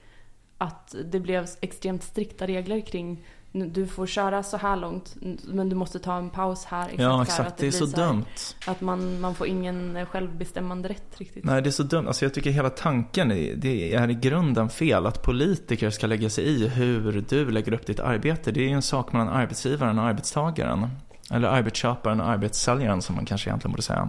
[0.59, 5.77] att det blev extremt strikta regler kring du får köra så här långt men du
[5.77, 6.91] måste ta en paus här.
[6.97, 7.49] Ja, så här, exakt.
[7.49, 8.25] att Det är blir så här- dumt.
[8.67, 11.45] Att man, man får ingen självbestämmande rätt riktigt.
[11.45, 12.07] Nej, det är så dumt.
[12.07, 15.07] Alltså, jag tycker hela tanken är, det är i grunden fel.
[15.07, 18.53] Att politiker ska lägga sig i hur du lägger upp ditt arbete.
[18.53, 20.87] Det är ju en sak mellan arbetsgivaren och arbetstagaren.
[21.31, 24.09] Eller arbetsköparen och arbetssäljaren som man kanske egentligen borde säga.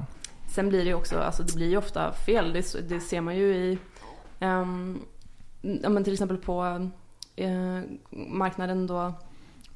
[0.50, 2.54] Sen blir det ju också, alltså det blir ju ofta fel.
[2.54, 3.78] Det, det ser man ju i,
[4.40, 5.00] ehm,
[5.62, 6.90] ja men till exempel på
[7.36, 7.80] eh,
[8.28, 9.14] marknaden då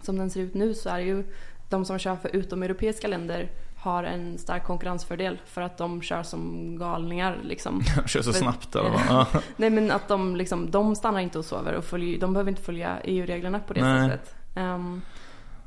[0.02, 1.24] som den ser ut nu så är det ju
[1.70, 6.76] de som kör för utomeuropeiska länder har en stark konkurrensfördel för att de kör som
[6.80, 7.82] galningar liksom.
[8.06, 9.28] Kör så För- snabbt eller vad?
[9.56, 12.62] Nej men att de liksom, de stannar inte och sover och följer, de behöver inte
[12.62, 14.10] följa EU-reglerna på det Nej.
[14.10, 14.36] sättet.
[14.56, 15.02] Ehm,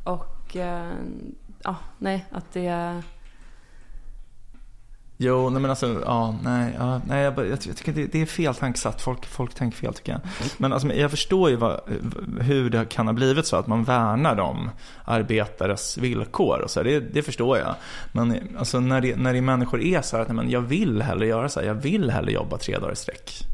[0.04, 0.92] och eh,
[1.62, 3.02] ja, nej att det
[5.22, 8.54] Jo, nej men alltså, ja, nej, ja, nej jag, jag, tycker det, det är fel
[8.54, 9.02] tankesatt.
[9.02, 10.20] Folk, folk tänker fel tycker jag.
[10.56, 11.80] Men alltså, jag förstår ju vad,
[12.40, 14.70] hur det kan ha blivit så att man värnar om
[15.04, 16.82] arbetares villkor och så.
[16.82, 17.74] Det, det förstår jag.
[18.12, 21.02] Men alltså, när, det, när det människor är så här att nej, men jag vill
[21.02, 21.66] hellre göra så här.
[21.66, 23.46] Jag vill hellre jobba tre dagar i sträck.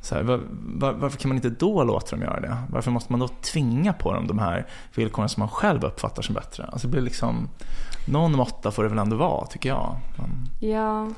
[0.00, 2.56] Så här, var, var, varför kan man inte då låta dem göra det?
[2.70, 6.34] Varför måste man då tvinga på dem de här villkoren som man själv uppfattar som
[6.34, 6.64] bättre?
[6.64, 7.48] Alltså det blir liksom,
[8.06, 9.96] någon måtta får det väl ändå vara, tycker jag.
[10.16, 10.30] Men,
[10.70, 11.08] Ja,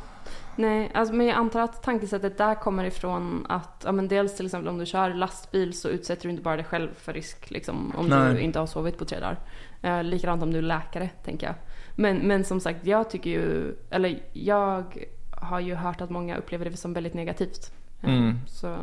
[0.57, 4.47] nej, alltså, men jag antar att tankesättet där kommer ifrån att, ja men dels till
[4.47, 7.92] exempel om du kör lastbil så utsätter du inte bara dig själv för risk liksom,
[7.97, 8.35] om Nej.
[8.35, 9.38] du inte har sovit på tre dagar.
[9.83, 11.55] Eh, likadant om du är läkare, tänker jag.
[11.97, 14.85] Men, men som sagt, jag tycker ju, eller jag
[15.31, 17.73] har ju hört att många upplever det som väldigt negativt.
[18.03, 18.38] Eh, Mm.
[18.47, 18.77] Så,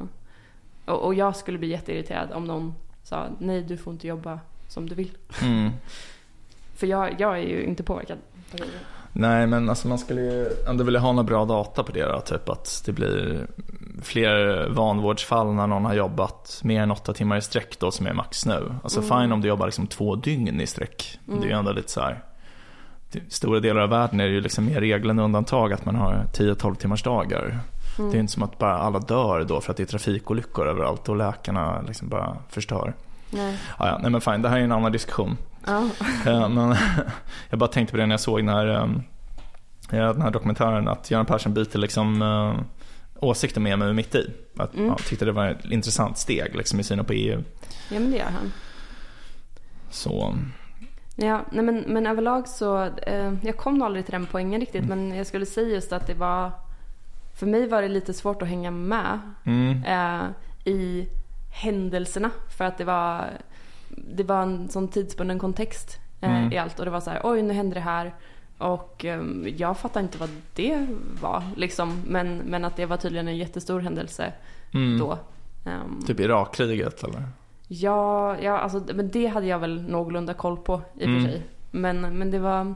[0.85, 4.89] och, och jag skulle bli jätteirriterad om någon sa nej du får inte jobba som
[4.89, 5.17] du vill.
[5.41, 5.71] mm.
[6.81, 8.17] För jag, jag är ju inte påverkad.
[9.13, 12.19] Nej, men alltså man skulle ju ändå vilja ha några bra data på det då.
[12.19, 13.47] Typ att det blir
[14.01, 18.13] fler vanvårdsfall när någon har jobbat mer än åtta timmar i sträck då som är
[18.13, 18.73] max nu.
[18.83, 19.09] Alltså Mm.
[19.21, 21.19] fine om du jobbar liksom två dygn i sträck.
[21.25, 21.59] Det är ju Mm.
[21.59, 22.23] ändå lite så här.
[23.11, 25.95] I stora delar av världen är det ju liksom mer regel än undantag att man
[25.95, 27.59] har 10-12 timmars dagar.
[27.99, 28.11] Mm.
[28.11, 31.09] Det är inte som att bara alla dör då för att det är trafikolyckor överallt
[31.09, 32.93] och läkarna liksom bara förstör.
[33.33, 33.57] Nej.
[33.79, 35.37] Ja, ja, nej men fine, det här är en annan diskussion.
[35.67, 36.75] Eh, Men
[37.49, 38.87] jag bara tänkte på det när jag såg den här, eh,
[39.99, 42.55] ja, den här dokumentären att Göran Persson byter liksom eh,
[43.19, 44.33] åsikter med mig mitt i.
[44.57, 44.87] Att, Mm.
[44.87, 47.43] ja, tyckte det var ett intressant steg liksom, i synen på EU.
[47.89, 48.51] ja men det gör han.
[49.89, 50.35] Så,
[51.15, 54.83] Ja, nej men, men överlag så, eh, jag kom nog aldrig till den poängen riktigt
[54.85, 55.07] Mm.
[55.07, 56.51] men jag skulle säga just att det var,
[57.39, 60.25] för mig var det lite svårt att hänga med mm, eh,
[60.65, 61.07] i
[61.53, 63.25] händelserna för att det var,
[63.97, 66.51] det var en sån tidsbunden kontext eh, Mm.
[66.53, 68.13] i allt och det var så här, oj nu händer det här
[68.57, 69.21] och eh,
[69.57, 70.87] jag fattar inte vad det
[71.21, 74.33] var liksom men, men att det var tydligen en jättestor händelse
[74.73, 74.99] mm.
[74.99, 75.17] då.
[75.65, 77.23] Ehm, Typ Irakkriget eller?
[77.67, 81.23] Ja, ja alltså, men det hade jag väl någorlunda koll på i och Mm.
[81.23, 81.41] för sig.
[81.71, 82.75] Men, men det var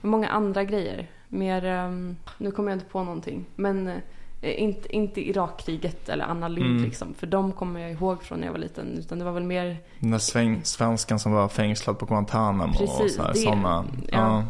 [0.00, 1.10] många andra grejer.
[1.28, 3.44] Mer, ehm, nu kommer jag inte på någonting.
[3.54, 3.96] Men eh,
[4.42, 6.84] inte, inte Irakkriget eller Anna Lindh Mm.
[6.84, 7.14] liksom.
[7.14, 8.98] För de kommer jag ihåg från när jag var liten.
[8.98, 12.78] Utan det var väl mer, Den där sväng, svenskan som var fängslad på Guantanamo och
[12.78, 13.38] Precis, så här, det.
[13.38, 13.84] sådana.
[14.08, 14.18] Ja.
[14.18, 14.44] Ja.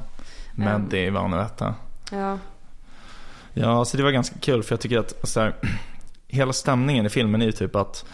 [0.54, 1.74] Mehdi Vanvetta.
[2.12, 2.38] ja.
[3.54, 5.54] Ja, så det var ganska kul för jag tycker att så här,
[6.28, 8.04] hela stämningen i filmen är ju typ att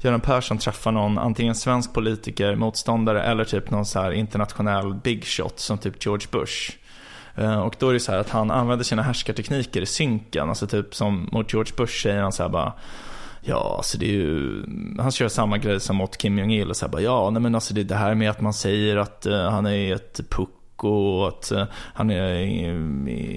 [0.00, 5.24] Göran Persson träffar någon, antingen svensk politiker, motståndare eller typ någon så här internationell big
[5.24, 6.72] shot som typ George Bush.
[7.38, 10.66] Eh, och då är det så här att han använder sina härskartekniker i synken, alltså
[10.66, 12.72] typ som mot George Bush säger han så här bara
[13.40, 14.64] Ja, alltså det är ju,
[14.98, 17.54] han kör samma grej som mot Kim Jong-Il och så här bara, ja, nej men
[17.54, 21.28] alltså det, det här med att man säger att uh, han är ett puck och
[21.28, 21.64] att eh,
[21.94, 22.40] han är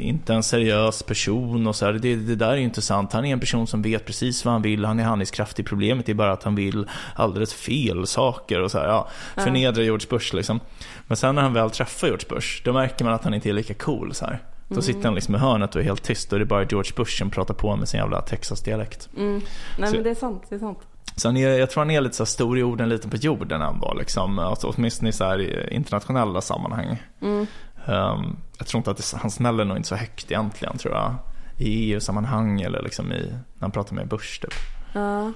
[0.01, 3.13] inte en seriös person och så här, det, det där är ju inte sant.
[3.13, 5.65] Han är en person som vet precis vad han vill, han är handlingskraftig.
[5.65, 9.41] Problemet är bara att han vill alldeles fel saker och så här, ja, Ja.
[9.43, 10.59] förnedra George Bush liksom.
[11.07, 13.53] Men sen när han väl träffar George Bush, då märker man att han inte är
[13.53, 14.39] lika cool så här.
[14.67, 14.81] Då Mm.
[14.81, 17.17] sitter han liksom i hörnet och är helt tyst och det är bara George Bush
[17.19, 19.09] som pratar på med sin jävla Texas-dialekt.
[19.17, 19.41] Mm.
[19.77, 20.79] Nej Så- men det är sant, det är sant.
[21.15, 23.61] Så han är, jag tror han är lite så stor i orden, liten på jorden
[23.61, 24.39] ändå, liksom.
[24.39, 25.37] alltså, åtminstone i så
[25.71, 27.03] internationella sammanhang.
[27.21, 27.47] Mm.
[27.85, 31.15] Ehm, jag tror inte att det, han smäller nog inte så högt egentligen, tror jag.
[31.57, 34.53] I EU-sammanhang eller liksom i, när han pratar med Bush typ.
[34.93, 35.31] Ja.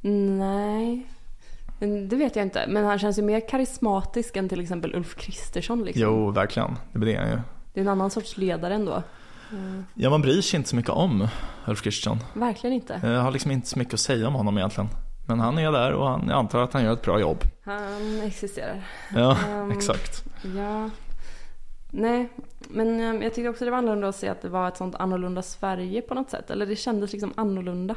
[0.00, 1.06] Nej.
[2.08, 2.64] Det vet jag inte.
[2.68, 6.02] Men han känns ju mer karismatisk än till exempel Ulf Kristersson liksom.
[6.02, 6.76] Jo, verkligen.
[6.92, 7.38] Det blir han ju.
[7.72, 9.02] Det är en annan sorts ledare ändå.
[9.54, 9.84] Mm.
[9.94, 11.28] Ja, man bryr sig inte så mycket om
[11.66, 12.18] Ulf Kristersson.
[12.34, 13.00] Verkligen inte.
[13.02, 14.88] Jag har liksom inte så mycket att säga om honom egentligen.
[15.26, 17.38] Men han är där och han, jag antar att han gör ett bra jobb.
[17.64, 18.84] Han existerar.
[19.14, 20.24] Ja, Ehm, exakt.
[20.56, 20.90] Ja.
[21.90, 22.28] Nej,
[22.68, 24.94] men eh, jag tyckte också det var annorlunda att se att det var ett sånt
[24.94, 26.50] annorlunda Sverige på något sätt.
[26.50, 27.94] Eller det kändes liksom annorlunda.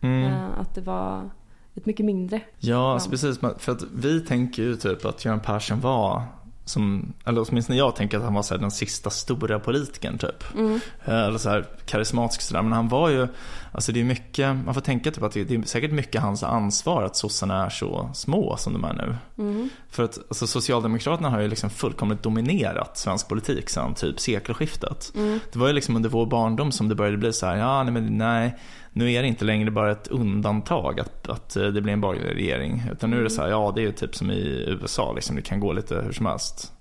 [0.00, 0.24] Mm.
[0.32, 1.30] Eh, Att det var
[1.74, 2.40] ett mycket mindre.
[2.58, 3.38] Ja, alltså precis.
[3.58, 6.22] För att vi tänker ju typ att Göran Persson var
[6.66, 10.54] som, eller åtminstone jag tänker att han var så den sista stora politikern typ.
[10.54, 10.80] Mm.
[11.04, 12.62] Eh, Eller så här karismatisk sådär.
[12.62, 13.28] Men han var ju,
[13.72, 16.42] alltså det är mycket, man får tänka typ att det det är säkert mycket hans
[16.42, 19.16] ansvar att sossarna är så små som de är nu.
[19.38, 19.68] Mm.
[19.90, 25.12] För att alltså, Socialdemokraterna har ju liksom fullkomligt dominerat svensk politik sedan typ sekelskiftet.
[25.14, 25.40] Mm.
[25.52, 27.92] Det var ju liksom under vår barndom som det började bli så här, ja nej
[27.92, 28.56] men nej,
[28.96, 32.34] nu är det inte längre bara ett undantag att, att eh, det blir en borgerlig
[32.34, 32.82] regering.
[32.92, 35.36] Utan nu är det så här, ja det är ju typ som i USA liksom,
[35.36, 36.72] det kan gå lite hur som helst.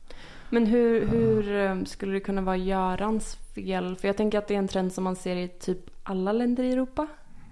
[0.49, 3.95] Men hur, hur eh, skulle det kunna vara Görans fel?
[3.95, 6.63] För jag tänker att det är en trend som man ser i typ alla länder
[6.63, 7.07] i Europa.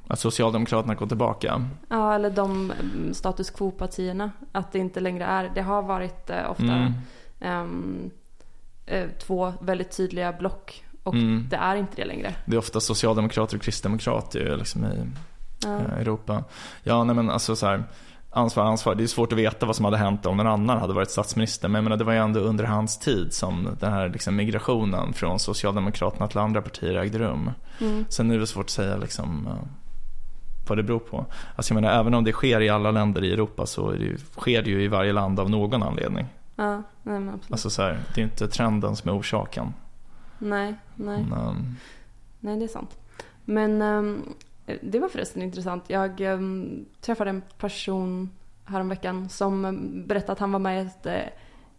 [0.08, 1.66] Att Socialdemokraterna går tillbaka.
[1.90, 4.32] Ja, eller de mm, status quo-partierna.
[4.52, 6.92] Att det inte längre är, det har varit eh, ofta
[7.40, 8.12] Mm.
[8.86, 10.84] eh, två väldigt tydliga block.
[11.04, 11.46] Och Mm.
[11.50, 12.34] det är inte det längre.
[12.46, 15.08] Det är ofta socialdemokrater och kristdemokrater liksom i
[15.64, 15.70] Ja.
[15.80, 16.44] eh, Europa.
[16.84, 17.84] Ja, nej men alltså så här,
[18.30, 18.96] ansvar, ansvar.
[18.96, 21.68] Det är svårt att veta vad som hade hänt om någon annan hade varit statsminister.
[21.68, 25.14] Men jag menar, det var ju ändå under hans tid som den här liksom, migrationen
[25.14, 27.52] från Socialdemokraterna till andra partier ägde rum.
[27.82, 28.06] Mm.
[28.10, 29.68] Sen är det svårt att säga liksom, eh,
[30.68, 31.26] vad det beror på.
[31.56, 34.62] Alltså jag menar, även om det sker i alla länder i Europa så det sker
[34.62, 36.26] det ju i varje land av någon anledning.
[36.56, 37.52] Ja, nej absolut.
[37.52, 39.74] Alltså så här, det är inte trenden som är orsaken.
[40.50, 41.26] Nej, nej.
[41.30, 41.78] Men,
[42.40, 42.98] Nej, det är sant.
[43.46, 44.34] Men ehm,
[44.82, 45.84] det var förresten intressant.
[45.88, 48.30] Jag ehm, träffade en person
[48.66, 51.22] häromveckan som um, berättade att han var med i ett eh,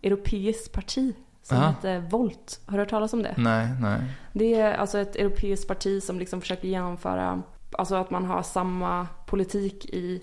[0.02, 1.66] europeiskt parti som Aha.
[1.66, 2.60] hette Volt.
[2.66, 3.34] Har du hört talas om det?
[3.36, 4.00] nej, nej.
[4.32, 9.06] Det är alltså ett europeiskt parti som liksom försöker genomföra, alltså att man har samma
[9.26, 10.22] politik i,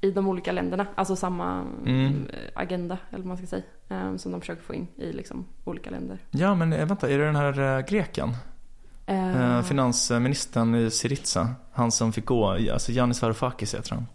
[0.00, 0.86] i de olika länderna.
[0.94, 2.26] Alltså samma Mm.
[2.32, 5.44] eh, agenda, eller vad man ska säga, eh, som de försöker få in i liksom
[5.64, 6.18] olika länder.
[6.30, 8.30] Ja, men eh, vänta, är det den här greken?
[9.06, 11.48] Eh, finansministern i Syriza.
[11.72, 14.06] Han som fick gå, alltså Giannis Varoufakis heter han.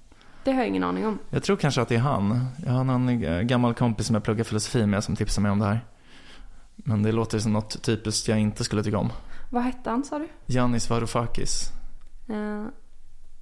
[0.43, 1.19] det har jag ingen aning om.
[1.29, 2.45] Jag tror kanske att det är han.
[2.65, 5.65] Jag har eh, gammal kompis som jag pluggar filosofi med som tipsar mig om det
[5.65, 5.85] här.
[6.75, 9.09] Men det låter som något typiskt jag inte skulle tycka om.
[9.49, 10.27] Vad hette han sa du?
[10.45, 11.71] Giannis Varoufakis.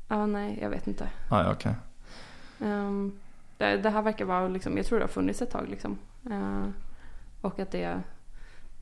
[0.08, 1.10] Ja, nej, jag vet inte.
[1.30, 1.76] Ah, ja, okej.
[2.64, 3.12] Ehm,
[3.58, 5.98] det, det här verkar vara, liksom, jag tror det har funnits ett tag liksom.
[6.32, 6.64] Eh,
[7.42, 8.02] och att det,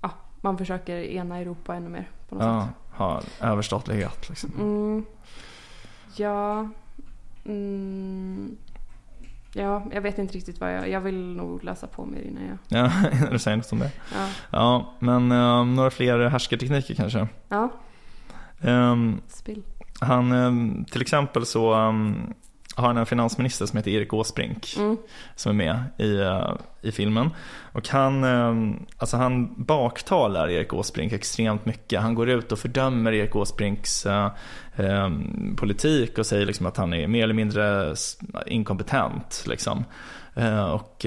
[0.01, 0.09] ja,
[0.41, 2.97] man försöker ena Europa ännu mer på något Ja, sätt.
[2.97, 4.51] ha överstatlighet liksom.
[4.59, 5.05] Mm,
[6.15, 6.69] ja,
[7.45, 8.57] mm,
[9.53, 12.57] ja, jag vet inte riktigt vad jag, jag vill nog läsa på mer innan jag,
[12.79, 12.91] Ja,
[13.21, 13.91] när du säger något om det.
[14.13, 14.27] ja.
[14.51, 17.27] Ja, men eh, några fler härskartekniker kanske.
[17.49, 17.69] Ja,
[18.63, 19.63] Ehm, spill.
[19.99, 22.33] han, till exempel så ehm,
[22.75, 24.75] har han en finansminister som heter Erik Åsbrink.
[24.77, 24.97] Mm,
[25.35, 27.29] som är med i, eh, i filmen.
[27.71, 32.01] Och han, eh, alltså han baktalar Erik Åsbrink extremt mycket.
[32.01, 35.09] Han går ut och fördömer Erik Åsbrinks eh,
[35.57, 37.95] politik och säger liksom att han är mer eller mindre
[38.45, 39.43] inkompetent.
[39.47, 39.85] Liksom.
[40.35, 41.05] Eh, och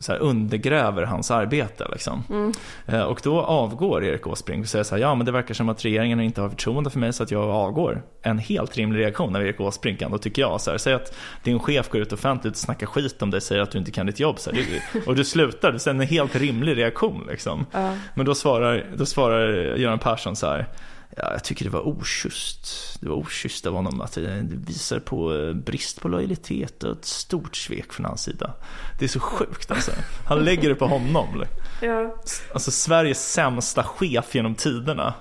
[0.00, 1.86] så här undergräver hans arbete.
[1.92, 2.24] Liksom.
[2.30, 2.52] mm,
[2.86, 5.68] Eh, Och då avgår Erik Åsbrink och säger så här, ja men det verkar som
[5.68, 8.02] att regeringen inte har förtroende för mig så att jag avgår.
[8.22, 10.60] En helt rimlig reaktion av Erik Åsbrink ändå tycker jag.
[10.60, 13.62] Så här, säg att din chef går ut offentligt och snackar skit om dig, säger
[13.62, 14.38] att du inte kan ditt jobb.
[14.38, 14.64] Så här,
[15.06, 17.66] och du slutar, det är en helt rimlig reaktion liksom.
[17.72, 20.66] ja, Men då svarar, då svarar Göran Persson så här.
[21.16, 22.96] Ja, jag tycker det var oschysst.
[23.00, 27.04] Det var oschysst av honom att det visar på eh, brist på lojalitet och ett
[27.04, 28.54] stort svek från hans sida.
[28.98, 29.90] Det är så sjukt alltså.
[30.26, 31.44] Han lägger det på honom.
[31.82, 32.16] ja.
[32.54, 35.14] Alltså Sveriges sämsta chef genom tiderna.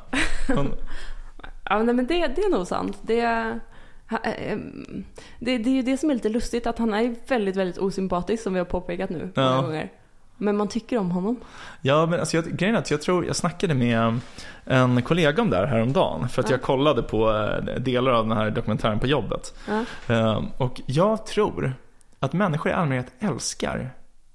[0.56, 0.71] Hon,
[1.63, 2.97] Ja, nej, men det, det är nog sant.
[3.02, 4.58] Det, eh,
[5.39, 8.43] det, det är ju det som är lite lustigt, att han är väldigt, väldigt osympatisk
[8.43, 9.62] som vi har påpekat nu många Ja.
[9.62, 9.91] gånger.
[10.41, 11.36] Men man tycker om honom.
[11.82, 14.19] ja men alltså jag, grejen är att jag tror, jag snackade med
[14.65, 16.30] en kollega om det här häromdagen.
[16.30, 16.54] För att Ja.
[16.56, 19.54] jag kollade på eh, delar av den här dokumentären på jobbet.
[19.67, 19.86] Ja.
[20.15, 21.73] Eh, Och jag tror
[22.19, 23.89] att människor i allmänhet älskar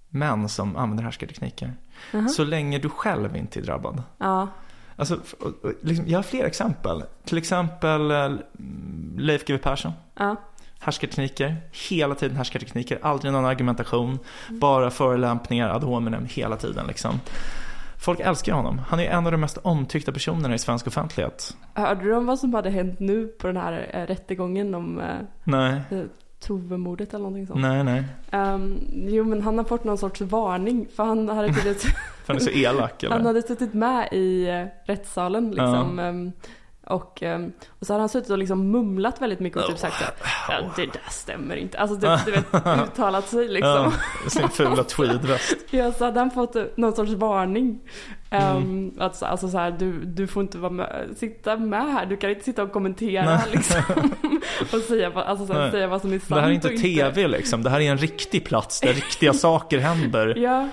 [0.08, 1.72] män som använder härskartekniker.
[2.12, 2.28] Jaha.
[2.28, 4.02] Så länge du själv inte är drabbad.
[4.18, 4.48] Ja.
[4.96, 5.18] Alltså,
[5.82, 7.04] liksom, jag har fler exempel.
[7.24, 8.30] Till exempel eh,
[9.16, 9.92] Leif GW Persson.
[10.14, 10.36] Ja.
[10.84, 11.56] Härskartekniker,
[11.90, 14.18] hela tiden härskartekniker, aldrig någon argumentation,
[14.48, 17.20] bara förolämpningar ad hominem hela tiden liksom.
[17.98, 18.80] Folk älskar honom.
[18.88, 21.56] Han är en av de mest omtyckta personerna i svensk offentlighet.
[21.74, 25.06] Hörde du om vad som hade hänt nu på den här eh, rättegången om eh,
[25.44, 25.80] Nej,
[26.40, 27.60] Tove-mordet eller någonting sånt?
[27.60, 28.04] nej, nej.
[28.30, 31.92] Ehm, jo, men han har fått någon sorts varning för han hade tydligen För
[32.26, 33.16] han är så elak eller?
[33.16, 35.98] Han hade suttit med i eh, rättssalen liksom.
[35.98, 36.32] ehm,
[36.86, 40.02] Och, ehm, och så hade han suttit och liksom mumlat väldigt mycket och typ sagt
[40.02, 41.78] att ja, det där stämmer inte.
[41.78, 42.54] Alltså du, du vet,
[42.88, 43.92] uttalat sig liksom.
[44.24, 45.56] Ja, sin fula tweedväst.
[45.70, 47.80] Ja, så hade han fått någon sorts varning.
[48.30, 48.56] Mm.
[48.56, 52.06] Um, att, så- alltså så här, du, du får inte vara med, sitta med här,
[52.06, 53.82] du kan inte sitta och kommentera liksom.
[54.72, 57.28] och säga, alltså, så här, säga vad som är sant Det här är inte TV
[57.28, 60.34] liksom, det här är en riktig plats där riktiga saker händer.
[60.38, 60.68] Ja,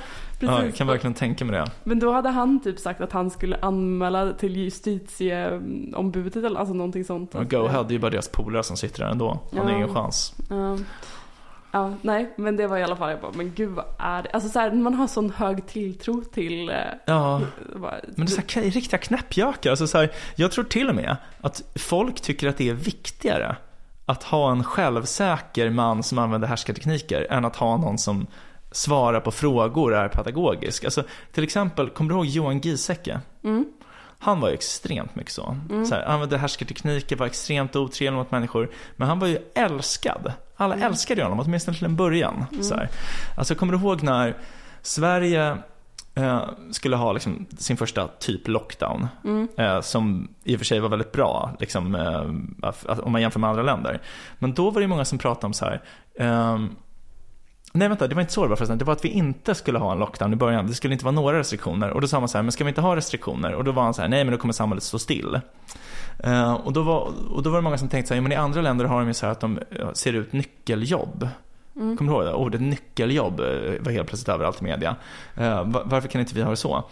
[0.50, 1.72] Ja, jag kan verkligen tänka mig det.
[1.84, 7.06] Men då hade han typ sagt att han skulle anmäla till justitieombudet eller alltså någonting
[7.06, 7.36] sånt.
[7.36, 9.40] Och Go är ju bara deras polare som sitter där ändå.
[9.52, 9.76] Han har Ja.
[9.76, 10.34] ingen chans.
[10.50, 10.78] Ja.
[11.74, 14.30] Ja, nej, men det var i alla fall, jag bara, men gud vad är det?
[14.30, 16.70] Alltså så här, man har sån hög tilltro till...
[16.70, 16.76] eh,
[17.06, 17.42] Ja,
[17.76, 19.70] bara, men det är så här, riktiga knäppjökar.
[19.70, 23.56] Alltså så här, jag tror till och med att folk tycker att det är viktigare
[24.06, 28.28] att ha en självsäker man som använder härskartekniker än att ha någon som
[28.72, 30.84] svarar på frågor är pedagogisk.
[30.84, 33.20] Alltså, till exempel, kommer du ihåg Johan Giesecke?
[33.44, 33.66] Mm.
[34.20, 35.58] Han var ju extremt mycket så.
[35.90, 38.70] så här, använde härskartekniker, var extremt otrevlig mot människor.
[38.96, 40.34] Men han var ju älskad.
[40.56, 42.46] Alla älskade ju honom, åtminstone till en början.
[42.62, 42.90] Så här.
[43.38, 44.38] Alltså, kommer du ihåg när
[44.82, 45.58] Sverige
[46.16, 49.08] eh, skulle ha liksom, sin första typ lockdown?
[49.58, 53.50] Eh, som i och för sig var väldigt bra, liksom, eh, om man jämför med
[53.50, 54.02] andra länder.
[54.40, 55.82] Men då var det många som pratade om så här.
[57.74, 58.78] Nej vänta, det var inte så det var förresten.
[58.78, 60.68] Det var att vi inte skulle ha en lockdown i början.
[60.68, 61.90] Det skulle inte vara några restriktioner.
[61.90, 63.54] Och då sa man så här, men ska vi inte ha restriktioner?
[63.54, 65.40] Och då var han så här, nej men då kommer samhället stå still.
[66.28, 68.32] Uh, och, då var, och då var det många som tänkte så här, ja, men
[68.32, 69.60] i andra länder har de ju så här att de
[69.94, 71.28] ser ut nyckeljobb.
[71.74, 72.34] Kommer du ihåg det?
[72.34, 73.46] Ordet nyckeljobb eh,
[73.80, 74.96] var helt plötsligt överallt i media.
[75.36, 76.84] Eh, va- varför kan inte vi ha det så?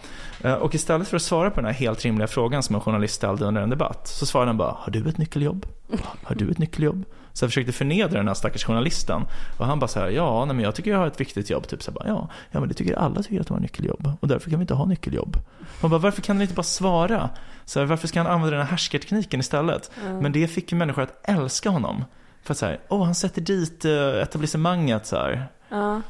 [0.44, 3.14] Eh, och istället för att svara på den här helt rimliga frågan som en journalist
[3.14, 5.66] ställde under en debatt så svarade han bara, har du ett nyckeljobb?
[6.22, 7.04] Har du ett nyckeljobb?
[7.32, 9.22] Så jag försökte förnedra den här stackars journalisten.
[9.58, 11.66] Och han bara så här, ja, nej, men jag tycker jag har ett viktigt jobb.
[11.68, 14.12] Typ så bara, ja, ja, men det tycker alla tycker att de har nyckeljobb.
[14.20, 15.36] Och därför kan vi inte ha nyckeljobb.
[15.80, 17.30] Man bara, varför kan han inte bara svara?
[17.64, 19.90] Så här, varför ska han använda den här härskartekniken istället?
[20.20, 22.04] Men det fick människor att älska honom.
[22.42, 25.48] För att så här, åh, han sätter dit eh, etablissemanget så här.
[25.68, 26.02] Ja.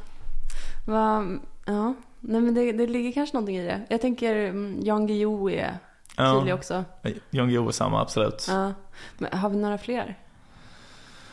[0.87, 1.27] Va,
[1.67, 1.95] ja.
[2.21, 3.81] Nej men det, det ligger kanske någonting i det.
[3.89, 5.79] Jag tänker mm, Jan Guillou är
[6.17, 6.85] tydlig också.
[7.31, 8.47] Jan Guillou är samma, absolut.
[8.49, 8.73] Ja.
[9.19, 10.19] Men har vi några fler?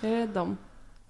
[0.01, 0.57] Är det de?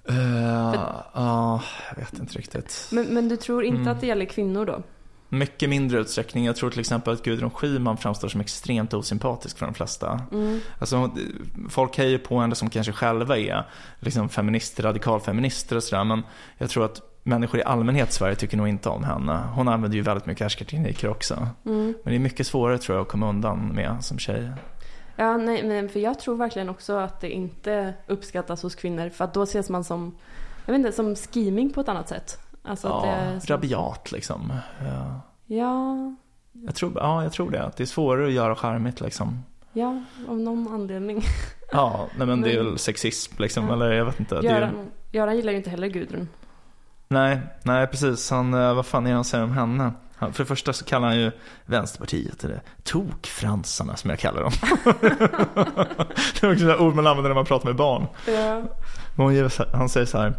[0.10, 0.74] Eh,
[1.14, 2.90] Ja, jag vet inte riktigt.
[2.92, 3.94] Men, men du tror inte Mm.
[3.94, 4.84] att det gäller kvinnor då?
[5.30, 6.46] Mycket mindre utsträckning.
[6.46, 10.22] Jag tror till exempel att Gudrun Schyman framstår som extremt osympatisk för de flesta.
[10.32, 10.60] Mm.
[10.80, 11.12] Alltså,
[11.70, 16.04] folk hejar på henne som kanske själva är liksom feminister, radikalfeminister och sådär.
[16.04, 16.24] Men
[16.58, 19.44] jag tror att människor i allmänhet i Sverige tycker nog inte om henne.
[19.54, 21.48] Hon använder ju väldigt mycket härskartekniker också.
[21.66, 21.86] Mm.
[22.04, 24.52] Men det är mycket svårare tror jag att komma undan med som tjej.
[25.16, 29.10] Ja, nej, men för jag tror verkligen också att det inte uppskattas hos kvinnor.
[29.10, 30.16] För att då ses man som,
[30.66, 32.40] jag vet inte, som scheming på ett annat sätt.
[32.68, 34.54] Alltså Ja, det är som, rabiat liksom.
[34.86, 35.22] Ja.
[35.46, 35.96] Ja,
[36.54, 37.72] Jag tror, ja, jag tror det.
[37.78, 39.44] Det är svårare att göra charmigt liksom.
[39.74, 41.22] ja, av någon anledning.
[41.72, 43.74] Ja, nej men det är Men- väl sexism liksom, Ja.
[43.74, 44.42] eller jag vet inte.
[44.42, 46.30] Det är, Göran, Göran gillar ju inte heller Gudrun.
[47.08, 48.32] nej, nej precis.
[48.32, 49.92] Han, eh, vad fan är det han säger om henne?
[50.16, 51.32] Han, för det första så kallar han ju
[51.66, 54.52] Vänsterpartiet, eller tokfransarna som jag kallar dem.
[56.42, 58.08] det är också ord man använder när man pratar med barn.
[58.28, 58.62] Ja.
[59.16, 60.34] Men hon så Han säger så här.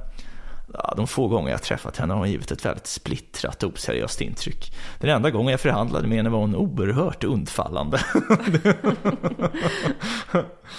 [0.72, 4.20] Ja, de få gånger jag träffat henne har hon givit ett väldigt splittrat och oseriöst
[4.20, 4.74] intryck.
[5.00, 8.00] Den enda gången jag förhandlade med henne var hon oerhört undfallande.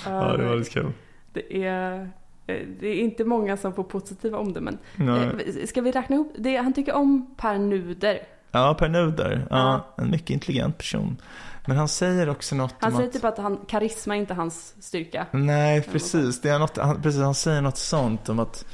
[0.05, 0.91] ja, det var lite kul.
[1.33, 2.01] Det är,
[2.47, 4.77] eh, det är inte många som får positiva omdömen.
[4.95, 5.29] Nej.
[5.57, 6.33] Eh, Ska vi räkna ihop?
[6.37, 8.19] Det, han tycker om Per Nuder.
[8.51, 9.47] Ja, Per Nuder.
[9.49, 9.93] Ja.
[9.97, 11.17] En mycket intelligent person.
[11.65, 13.13] Men han säger också något Han om säger att...
[13.13, 15.25] typ att han, karisma är inte hans styrka.
[15.31, 16.41] Nej, precis.
[16.41, 17.21] Det är något, han, precis.
[17.21, 18.65] Han säger något sånt om att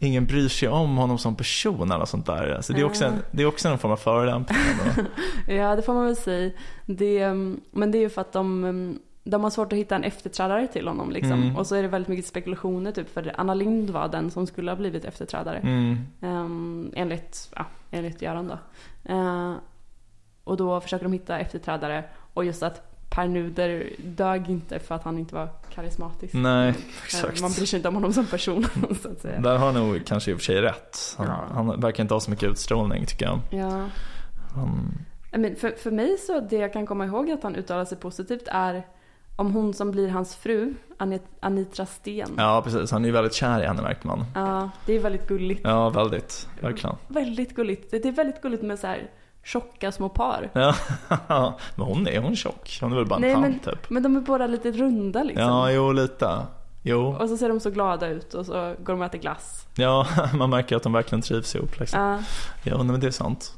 [0.00, 2.54] ingen bryr sig om honom som person eller sånt där.
[2.54, 4.58] Alltså, det, är också en, det är också en form av förolämpning.
[5.48, 6.50] Ja, det får man väl säga.
[6.86, 7.34] Det,
[7.70, 10.88] men det är ju för att de, de har svårt att hitta en efterträdare till
[10.88, 11.10] honom.
[11.10, 11.32] Liksom.
[11.32, 11.56] Mm.
[11.56, 14.70] Och så är det väldigt mycket spekulationer, typ, för Anna Lind var den som skulle
[14.70, 15.58] ha blivit efterträdare.
[15.58, 15.98] Mm.
[16.20, 18.58] Um, enligt, ja, enligt Göran då.
[19.12, 19.54] Eh,
[20.44, 22.04] och då försöker de hitta efterträdare.
[22.34, 26.34] Och just att Per Nuder dög inte för att han inte var karismatisk.
[26.34, 27.40] Nej, Eh, exakt.
[27.42, 28.64] Man bryr sig inte om honom som person,
[29.02, 29.40] så att säga.
[29.40, 30.98] Där har han nog kanske i och för sig rätt.
[31.18, 31.44] Han, Ja.
[31.54, 33.38] han verkar inte ha så mycket utstrålning tycker jag.
[33.50, 33.84] Ja.
[34.54, 34.98] Han,
[35.32, 38.42] Men för, för mig så, det jag kan komma ihåg att han uttalar sig positivt
[38.46, 38.86] är
[39.36, 42.30] om hon som blir hans fru, Anit, Anitra Sten.
[42.36, 42.90] ja, precis.
[42.90, 44.24] Han är ju väldigt kär i henne märker man.
[44.34, 45.60] Ja, det är väldigt gulligt.
[45.64, 46.48] Ja, väldigt.
[46.60, 46.96] Verkligen.
[47.08, 47.90] Väldigt gulligt.
[47.90, 49.10] Det det är väldigt gulligt med så här
[49.44, 50.50] tjocka små par.
[50.52, 50.74] Ja,
[51.74, 52.78] men hon är hon tjock?
[52.80, 53.90] Hon är väl bara en Nej, tant men, typ?
[53.90, 55.46] men de är båda lite runda liksom.
[55.46, 56.46] Ja, jo lite.
[56.82, 57.16] Jo.
[57.20, 59.66] Och så ser de så glada ut och så går de och äter glass.
[59.74, 62.00] Ja, man märker att de verkligen trivs ihop liksom.
[62.00, 62.18] Ja,
[62.62, 63.54] Ja, men det är sant.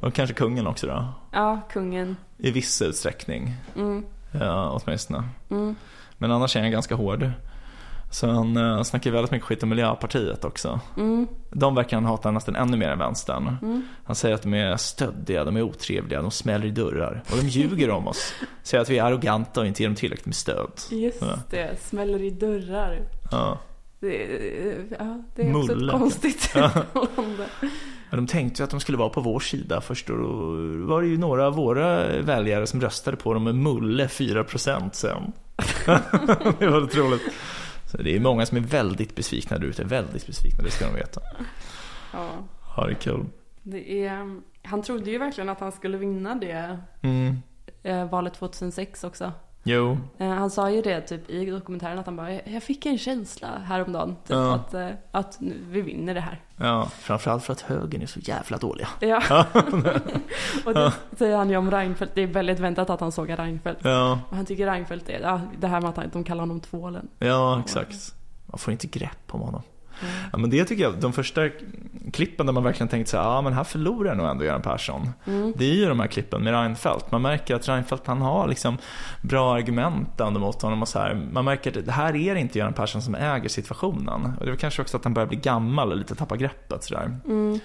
[0.00, 1.04] Och kanske kungen också då.
[1.32, 2.16] ja kungen.
[2.38, 3.54] I viss utsträckning.
[3.76, 4.04] Mm,
[4.40, 5.22] Ja, åtminstone.
[5.50, 5.76] mm.
[6.18, 7.30] Men annars är han ganska hård.
[8.14, 10.80] Så han uh, snackar väldigt mycket skit om Miljöpartiet också.
[10.96, 13.56] Mm, De verkar han hata nästan ännu mer än vänstern.
[13.62, 13.82] mm.
[14.04, 17.22] Han säger att de är stöddiga, de är otrevliga, de smäller i dörrar.
[17.30, 18.34] Och de ljuger om oss.
[18.62, 20.70] Säger att vi är arroganta och inte ger dem tillräckligt med stöd.
[20.90, 21.38] Just Ja.
[21.50, 22.98] det, smäller i dörrar.
[23.30, 23.58] Ja.
[24.00, 26.70] Det, är- ja, det är också ett konstigt Ja.
[28.10, 30.26] Ja, de tänkte ju att de skulle vara på vår sida först och då
[30.86, 35.32] var det ju några av våra väljare som röstade på dem med Mulle 4% sen.
[36.58, 37.22] det var otroligt.
[37.96, 40.94] Så det är många som är väldigt besvikna där ute, väldigt besvikna, det ska de
[40.94, 41.20] veta.
[42.12, 42.30] Ja.
[42.76, 43.24] Ja, det är kul.
[43.62, 47.36] Det är, han trodde ju verkligen att han skulle vinna det Mm.
[47.82, 49.32] eh, valet 2006 också.
[49.66, 52.98] Jo, Eh, han sa ju det typ i dokumentären att han bara, jag fick en
[52.98, 54.08] känsla häromdagen.
[54.16, 54.54] Typ, Ja.
[54.54, 55.36] att, eh, att
[55.70, 56.40] vi vinner det här.
[56.56, 58.88] ja, framförallt för att högern är så jävla dåliga.
[59.00, 59.22] Ja.
[60.64, 62.14] och det säger han ju om Reinfeldt.
[62.14, 63.80] Det är väldigt väntat att han sågar Reinfeldt.
[63.84, 67.08] Ja, Och han tycker Reinfeldt är, ja, det här med att de kallar honom tvålen.
[67.18, 68.14] ja exakt.
[68.46, 69.62] Man får inte grepp om honom.
[70.32, 71.48] Ja, men det tycker jag, de första
[72.12, 75.08] klippen där man verkligen tänkt så här, ja men här förlorar nog ändå Göran Persson.
[75.56, 77.10] Det är ju de här klippen med Reinfeldt.
[77.12, 78.78] Man märker att Reinfeldt han har liksom
[79.22, 81.28] bra argument ändå mot honom och så här.
[81.32, 84.32] Man märker att det här är inte Göran Persson som äger situationen.
[84.40, 87.16] Och det är kanske också att han börjar bli gammal och lite tappa greppet sådär.
[87.24, 87.60] Um,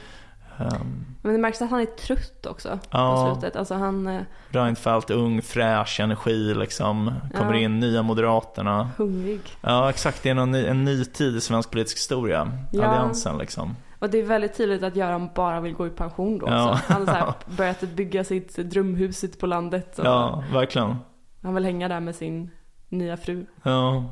[1.22, 3.26] Men det märks att han är trött också Ja.
[3.26, 3.56] på slutet.
[3.56, 7.14] Alltså han, eh, Reinfeldt, ung, fräsch, energi liksom.
[7.36, 7.60] Kommer Ja.
[7.60, 8.90] in, nya Moderaterna.
[8.98, 9.42] hungrig.
[9.62, 12.52] Ja exakt, det är någon, ny- en ny tid i svensk politisk historia.
[12.72, 12.84] Ja.
[12.86, 13.76] Alliansen liksom.
[14.00, 16.48] Och det är väldigt tydligt att Göran bara vill gå i pension då.
[16.48, 16.80] Ja.
[16.88, 20.00] Han har börjat bygga sitt drömhus ute på landet.
[20.04, 20.96] Ja, verkligen.
[21.44, 22.52] Han vill hänga där med sin
[22.90, 23.46] nya fru.
[23.64, 24.06] Ja,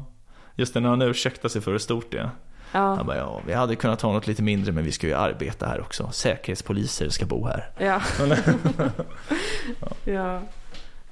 [0.55, 2.29] just det när han ursäktar sig för hur stort det är.
[2.71, 5.13] Ja, Han bara, ja vi hade kunnat ha något lite mindre men vi ska ju
[5.13, 6.09] arbeta här också.
[6.11, 7.69] Säkerhetspoliser ska bo här.
[7.77, 8.01] ja.
[10.03, 10.41] ja.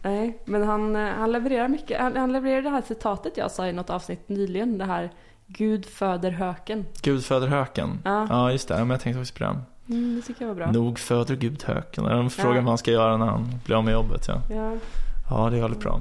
[0.01, 2.01] Nej, men han, eh, han levererar mycket.
[2.01, 4.77] Han, han levererar det här citatet jag sa i något avsnitt nyligen.
[4.77, 5.11] Det här
[5.47, 6.85] Gud föder höken.
[7.01, 7.99] Gud föder höken.
[8.05, 8.27] Ja.
[8.29, 9.59] Ja just det, ja, men jag tänkte också på det.
[9.93, 10.71] Mm, det tycker jag var bra.
[10.71, 12.03] Nog föder Gud höken.
[12.03, 12.61] De frågar Ja.
[12.61, 14.27] vad han ska göra när han blir av med jobbet.
[14.27, 14.71] Ja, Ja.
[15.29, 15.99] ja det är väldigt bra.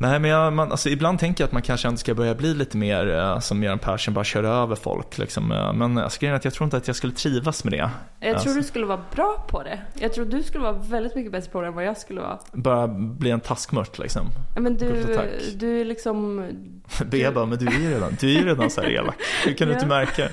[0.00, 2.54] Nej men jag, man, alltså, ibland tänker jag att man kanske ändå ska börja bli
[2.54, 5.18] lite mer eh, som Göran Persson, bara köra över folk.
[5.18, 5.52] Liksom.
[5.52, 7.90] Eh, Men alltså, grejen är att jag tror inte att jag skulle trivas med det.
[8.20, 8.44] Jag Alltså.
[8.44, 9.78] tror du skulle vara bra på det.
[10.00, 12.38] Jag tror du skulle vara väldigt mycket bättre på det än vad jag skulle vara.
[12.52, 14.22] Bara bli en taskmört liksom.
[14.54, 15.16] Ja, Men du,
[15.56, 16.44] du är liksom...
[17.10, 19.14] Bea bara, men du är ju redan, du är redan så här elak.
[19.44, 20.28] Hur kan du inte märka?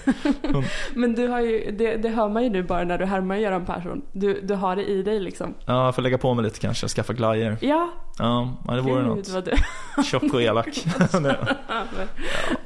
[0.94, 3.66] Men du har ju, det, det hör man ju nu bara när du härmar Göran
[3.66, 4.02] Persson.
[4.12, 5.54] Du, du har det i dig liksom.
[5.66, 7.58] Ja, jag får lägga på mig lite kanske, skaffa glajjor.
[7.62, 7.90] Ja,
[8.20, 9.30] Ja, det vore gud något.
[9.30, 10.04] vad du...
[10.04, 10.86] Tjock och elak.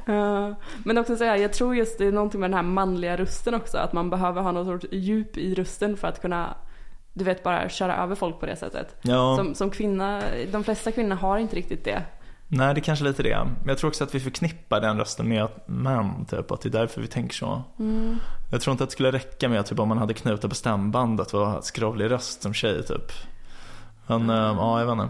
[0.06, 0.54] Ja.
[0.84, 3.54] Men också så här, jag tror just det är någonting med den här manliga rösten
[3.54, 3.78] också.
[3.78, 6.54] Att man behöver ha något sorts djup i rösten för att kunna,
[7.12, 8.96] du vet bara köra över folk på det sättet.
[9.02, 10.22] Ja, Som, som kvinna,
[10.52, 12.02] de flesta kvinnor har inte riktigt det.
[12.48, 13.38] nej det är kanske lite det.
[13.60, 16.68] Men jag tror också att vi förknippar den rösten med att män, typ, att det
[16.68, 17.62] är därför vi tänker så.
[18.50, 20.54] Jag tror inte att det skulle räcka med att typ, om man hade knutar på
[20.54, 23.12] stämbandet och ha skrovlig röst som tjej typ.
[24.06, 25.08] Men, eh, ja jag vet inte.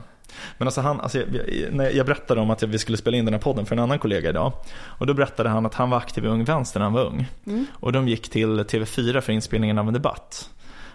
[0.59, 1.27] Men alltså han, alltså, jag,
[1.73, 3.99] när jag berättade om att vi skulle spela in den här podden för en annan
[3.99, 4.53] kollega idag.
[4.83, 7.27] Och då berättade han att han var aktiv i Ung Vänster när han var ung.
[7.73, 10.51] Och de gick till TV4 för inspelningen av en debatt.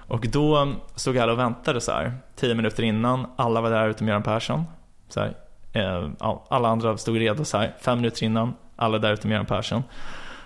[0.08, 2.14] Och då stod alla och väntade så här.
[2.36, 4.64] Tio minuter innan, alla var där utom Göran Persson.
[5.10, 5.34] Så här,
[5.74, 6.10] eh,
[6.50, 7.76] alla andra stod redo så här.
[7.82, 9.84] Fem minuter innan, alla där utom Göran Persson.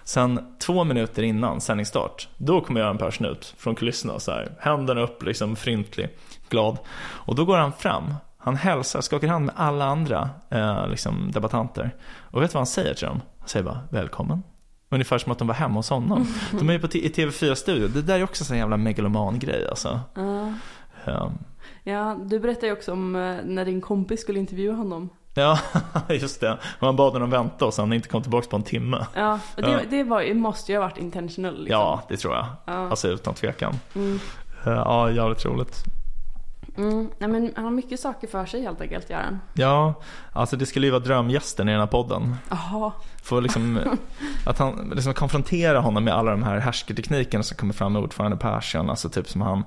[0.03, 4.51] Sen två minuter innan sändningsstart, då kommer Göran Persson ut från kulisserna så här.
[4.59, 6.09] Händerna upp, liksom fryntlig,
[6.49, 6.77] glad.
[6.99, 11.95] Och då går han fram, han hälsar, skakar hand med alla andra eh, liksom debattanter.
[12.31, 13.21] Och vet du vad han säger till dem?
[13.39, 14.43] Han säger bara välkommen.
[14.91, 16.27] Ungefär som att de var hemma hos honom.
[16.59, 17.87] De är ju på i TV4-studio.
[17.87, 19.99] Det där är också en jävla megaloman-grej alltså.
[20.15, 20.53] Ja.
[21.05, 21.31] Ja,
[21.83, 25.09] Ja, du berättade ju också om eh, när din kompis skulle intervjua honom.
[25.33, 25.59] ja
[26.09, 26.57] just det.
[26.79, 29.05] Han bad honom vänta och sen inte kom tillbaka på en timme.
[29.15, 29.79] Ja, det, Ja.
[29.89, 31.79] det var, måste ju ha varit intentional liksom.
[31.79, 32.45] Ja, det tror jag.
[32.65, 32.89] Ja.
[32.89, 33.79] Alltså utan tvekan.
[33.95, 34.19] Mm.
[34.65, 35.83] Ja, jävligt roligt.
[36.79, 37.09] Mm.
[37.17, 39.39] Nej, men han har mycket saker för sig helt enkelt, Göran.
[39.53, 39.93] Ja,
[40.33, 42.35] alltså det skulle ju vara drömgästen i den här podden.
[42.49, 42.91] Jaha.
[43.23, 43.79] Få liksom,
[44.45, 48.37] att han liksom konfrontera honom med alla de här härskarteknikerna som kommer fram med ordförande
[48.37, 48.89] Persson.
[48.89, 49.63] Alltså typ som han,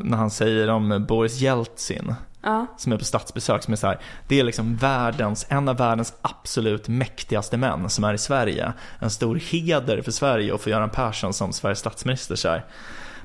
[0.00, 2.14] när han säger om Boris Jeltsin.
[2.42, 2.66] Ja.
[2.76, 6.14] Som är på statsbesök som är så här, det är liksom världens, en av världens
[6.22, 8.72] absolut mäktigaste män som är i Sverige.
[8.98, 12.64] En stor heder för Sverige och för Göran Persson som Sveriges statsminister så här.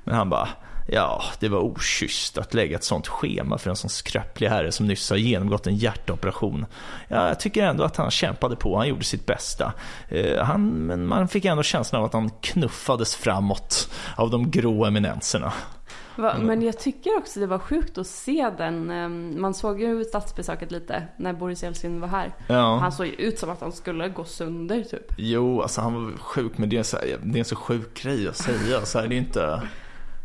[0.03, 0.49] Men han bara,
[0.87, 4.87] ja det var oschysst att lägga ett sånt schema för en sån skröplig herre som
[4.87, 6.65] nyss har genomgått en hjärtoperation.
[7.07, 9.73] Ja, jag tycker ändå att han kämpade på, han gjorde sitt bästa.
[10.09, 14.85] Eh, han, men man fick ändå känslan av att han knuffades framåt av de grå
[14.85, 15.53] eminenserna.
[16.15, 18.89] Va, men jag tycker också det var sjukt att se den.
[18.91, 22.31] ehm, Man såg ju statsbesöket lite när Boris Jeltsin var här.
[22.47, 22.77] Ja.
[22.77, 25.05] Han såg ju ut som att han skulle gå sönder typ.
[25.17, 28.01] Jo, alltså han var sjuk, men det är, så här, det är en så sjuk
[28.03, 28.85] grej att säga.
[28.85, 29.61] Så här, det är inte...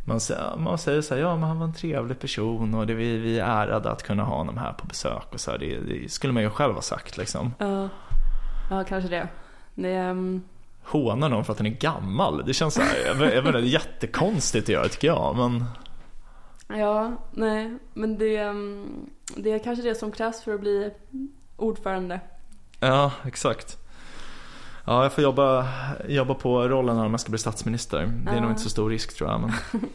[0.09, 2.94] Man säger, man säger så här, ja men han var en trevlig person och det,
[2.94, 5.26] vi, vi är ärade att kunna ha honom här på besök.
[5.30, 7.54] Och så här, det, det skulle man ju själv ha sagt liksom.
[7.59, 7.88] Ja,
[8.70, 9.28] ja kanske det.
[9.74, 10.42] det ehm,
[10.84, 12.42] hånar någon för att den är gammal.
[12.46, 15.36] Det känns så här, jag jag inte, jättekonstigt att göra tycker jag.
[15.36, 15.64] Men
[16.68, 20.90] Ja, nej, men det, mm, det är kanske det som krävs för att bli
[21.57, 22.20] ordförande.
[22.80, 23.78] ja, exakt.
[24.87, 25.68] Ja, jag får jobba,
[26.09, 27.99] jobba på rollen när man ska bli statsminister.
[28.24, 28.41] Det är Ja.
[28.41, 29.41] nog inte så stor risk tror jag.
[29.41, 29.51] Men...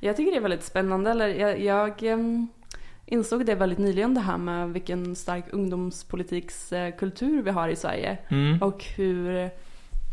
[0.00, 1.10] Jag tycker det är väldigt spännande.
[1.10, 2.48] Eller jag, jag em,
[3.06, 8.18] insåg det väldigt nyligen det här med vilken stark ungdomspolitikskultur vi har i Sverige.
[8.28, 8.62] Mm.
[8.62, 9.50] Och hur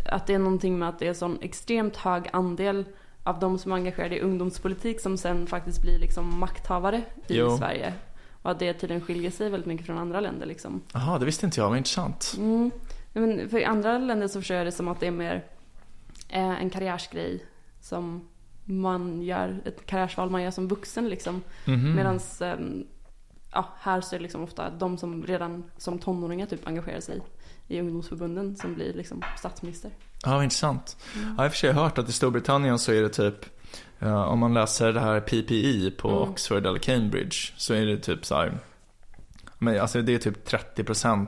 [0.06, 2.86] att det är någonting med att det är sån extremt hög andel
[3.24, 7.58] av de som är engagerade i ungdomspolitik som sen faktiskt blir liksom makthavare i Jo.
[7.58, 7.94] Sverige.
[8.42, 10.82] Och att det tydligen skiljer sig väldigt mycket från andra länder liksom.
[10.94, 11.70] Jaha, det visste inte jag.
[11.70, 12.34] Vad intressant.
[12.38, 12.72] Mm.
[13.14, 15.46] Men för i andra länder så förstår jag det som att det är mer
[16.30, 17.46] eh, en karriärsgrej
[17.82, 18.28] som
[18.66, 21.42] man gör, ett karriärsval man gör som vuxen liksom.
[21.66, 21.96] Mhm.
[21.96, 22.20] Medan
[23.52, 27.22] ja, här så är det liksom ofta de som redan som tonåringar typ engagerar sig
[27.68, 29.92] i ungdomsförbunden som blir liksom statsminister.
[30.24, 30.98] Ja, vad intressant.
[31.16, 31.28] Mm.
[31.28, 33.46] Ja, jag har i och för sig hört att i Storbritannien så är det typ
[34.00, 36.22] eh, om man läser det här PPE på Mm.
[36.22, 38.58] Oxford eller Cambridge så är det typ så här.
[39.58, 41.28] Men alltså det är typ 30%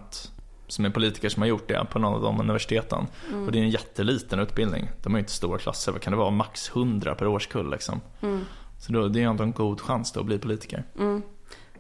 [0.68, 3.07] som är politiker som har gjort det på någon av de universiteten.
[3.30, 3.45] Mm.
[3.45, 4.89] Och det är en jätteliten utbildning.
[5.03, 5.91] De har ju inte stora klasser.
[5.91, 6.30] Vad kan det vara?
[6.32, 8.01] Max 100 per årskull liksom.
[8.22, 8.41] Mm.
[8.80, 10.84] Så då, det är ändå en god chans då att bli politiker.
[10.99, 11.22] Mm.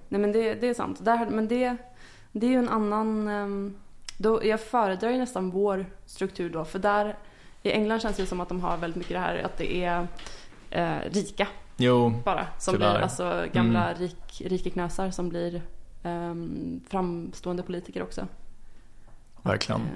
[0.09, 1.05] Nej men det, det är sant.
[1.05, 1.77] Där, men det,
[2.31, 3.27] det är ju en annan...
[3.27, 3.75] ehm,
[4.17, 6.65] Då, jag föredrar ju nästan vår struktur då.
[6.65, 7.17] För där,
[7.63, 10.07] i England känns det som att de har väldigt mycket det här att det är
[10.69, 12.47] eh, rika Jo, bara.
[12.59, 12.91] Som Tyvärr.
[12.93, 13.99] blir alltså gamla Mm.
[14.01, 15.61] rik, rikeknösar som blir
[16.03, 18.27] ehm, framstående politiker också.
[19.43, 19.81] Verkligen.
[19.81, 19.87] Eh,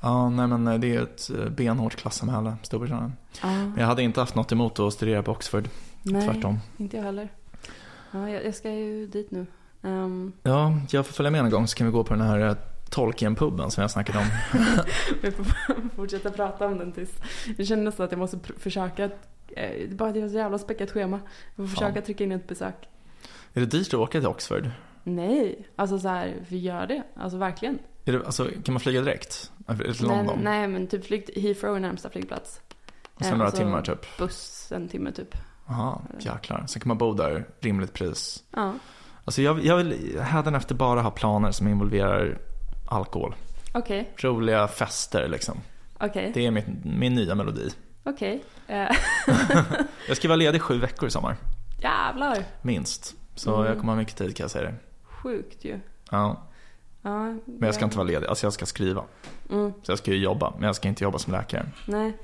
[0.00, 3.12] Ja, nej men eh, det är ett eh, benhårt klassamhälle, Storbritannien.
[3.42, 3.48] ja.
[3.48, 5.68] Men jag hade inte haft något emot att studera på Oxford,
[6.02, 6.58] Nej, tvärtom.
[6.76, 7.28] inte jag heller.
[8.10, 9.46] Ja, jag, jag ska ju dit nu.
[9.82, 12.56] Ehm, Ja, jag får följa med en gång så kan vi gå på den här
[12.90, 14.24] Tolkien-puben som jag snackade om.
[15.22, 15.44] vi får
[15.96, 17.10] fortsätta prata om den tills...
[17.58, 19.04] Jag känner nästan att jag måste försöka...
[19.04, 19.10] eh,
[19.56, 21.20] Det är bara att är ett så jävla späckat schema.
[21.56, 22.88] Jag får försöka trycka in ett besök.
[23.52, 24.70] Är det dyrt att åka till Oxford?
[25.04, 27.02] Nej, alltså så här, vi gör det.
[27.16, 27.78] Alltså verkligen.
[28.12, 29.52] Det, alltså, kan man flyga direkt?
[29.66, 30.38] Till Nej, London?
[30.42, 32.60] nej, men typ flyg Heathrow är närmsta flygplats.
[33.14, 34.18] Och sen Eh, några alltså- timmar typ?
[34.18, 35.36] Buss en timme typ.
[35.68, 36.64] Jaha, jäklar.
[36.68, 38.42] Sen kan man bo där, rimligt pris.
[38.50, 38.74] Ja,
[39.24, 42.38] Alltså jag, jag vill hädanefter bara ha planer som involverar
[42.88, 43.34] alkohol.
[43.74, 45.58] okej, Roliga fester liksom.
[46.00, 47.70] okej, Det är mitt, min nya melodi.
[48.04, 48.44] okej.
[48.66, 48.88] Eh,
[50.08, 51.36] Jag ska vara ledig sju veckor i sommar.
[51.82, 53.14] Jävlar, Minst.
[53.34, 53.66] Så Mm.
[53.66, 54.74] jag kommer ha mycket tid kan jag säga det.
[55.02, 55.80] sjukt ju.
[56.10, 56.42] Ja,
[57.02, 58.26] Ja, men jag ska inte vara ledig.
[58.26, 59.02] Alltså jag ska skriva.
[59.50, 61.66] Mm, Så jag ska ju jobba, men jag ska inte jobba som läkare.
[61.86, 62.16] nej.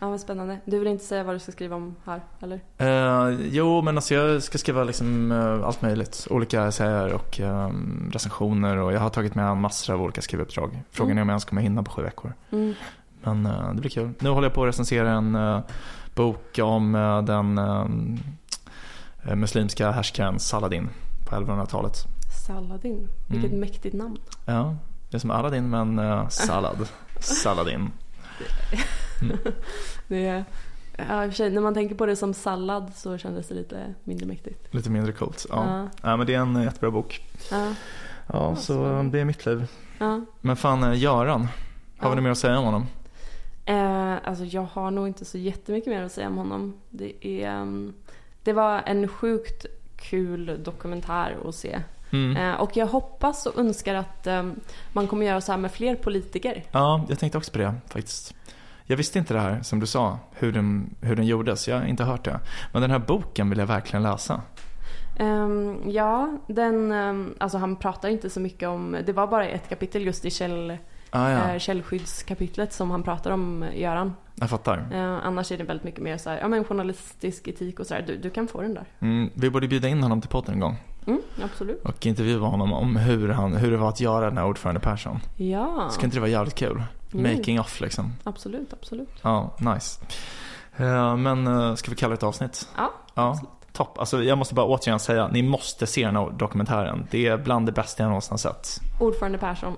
[0.00, 0.58] Ja, vad spännande.
[0.64, 2.60] Du vill inte säga vad du ska skriva om här, eller?
[2.78, 6.26] Eh, jo, men alltså jag ska skriva liksom eh, allt möjligt.
[6.30, 7.70] Olika essäer och eh,
[8.12, 10.82] recensioner och jag har tagit med massor av olika skrivuppdrag.
[10.90, 11.18] Frågan Mm.
[11.18, 12.32] är om jag ens kommer hinna på sju veckor.
[12.50, 12.74] Mm.
[13.22, 14.10] Men eh, det blir kul.
[14.18, 15.60] Nu håller jag på att recensera en eh,
[16.14, 17.58] bok om eh, den
[19.28, 20.88] eh, muslimska härskaren Saladin
[21.28, 21.96] på 1100-talet.
[22.46, 23.08] Saladin.
[23.28, 23.60] Vilket Mm.
[23.60, 24.16] mäktigt namn.
[24.44, 24.76] Ja,
[25.10, 26.88] det är som Aladdin men eh, sallad.
[27.20, 27.90] Saladin.
[30.08, 30.44] Det är,
[30.96, 33.54] ja, i och för sig, när man tänker på det som sallad så kändes det
[33.54, 34.74] lite mindre mäktigt.
[34.74, 35.46] Lite mindre coolt.
[35.50, 35.66] Ja.
[35.66, 35.88] Ja.
[36.10, 37.20] ja, men det är en eh, jättebra bok.
[37.50, 37.72] Ja,
[38.32, 39.66] Ja, så eh, det är mitt liv.
[40.40, 41.48] Men fan, eh, Göran.
[41.98, 42.86] Har vi något mer att säga om honom?
[43.64, 46.74] Eh, alltså jag har nog inte så jättemycket mer att säga om honom.
[46.90, 47.94] Det, är, ehm,
[48.42, 49.66] det var en sjukt
[49.96, 51.80] kul dokumentär att se.
[52.14, 52.36] Mm.
[52.36, 54.60] Eh, och jag hoppas och önskar att ehm,
[54.92, 56.64] man kommer göra så här med fler politiker.
[56.72, 58.34] Ja, jag tänkte också på det faktiskt.
[58.86, 61.68] Jag visste inte det här som du sa, hur den, hur den gjordes.
[61.68, 62.40] Jag har inte hört det.
[62.72, 64.42] Men den här boken vill jag verkligen läsa.
[65.18, 69.68] Ehm, ja, den, ehm, alltså han pratar inte så mycket om, det var bara ett
[69.68, 70.78] kapitel just i käll,
[71.16, 74.14] Ah, ja, eh, källskyddskapitlet som han pratar om, eh, Göran.
[74.34, 74.86] jag fattar.
[74.92, 77.94] Eh, annars är det väldigt mycket mer så här, ja men journalistisk etik och så
[77.94, 78.02] här.
[78.06, 78.84] Du, du kan få den där.
[79.00, 80.76] Mm, vi borde bjuda in honom till podden en gång
[81.06, 81.82] Mm, absolut.
[81.84, 85.20] och intervjua honom om hur, han, hur det var att göra den här ordförande Persson.
[85.36, 86.82] Ja, Ska inte det vara jävligt kul?
[87.10, 87.20] Jo.
[87.20, 88.12] Making off liksom.
[88.24, 89.08] absolut, absolut.
[89.22, 90.00] Ja, nice.
[90.76, 92.68] Eh, men eh, ska vi kalla det ett avsnitt?
[92.76, 93.50] Ja, Ja, absolut.
[93.72, 93.98] topp.
[93.98, 97.06] Alltså, jag måste bara återigen säga, ni måste se den här dokumentären.
[97.10, 98.68] Det är bland det bästa jag någonsin har sett.
[99.00, 99.72] Ordförande Persson.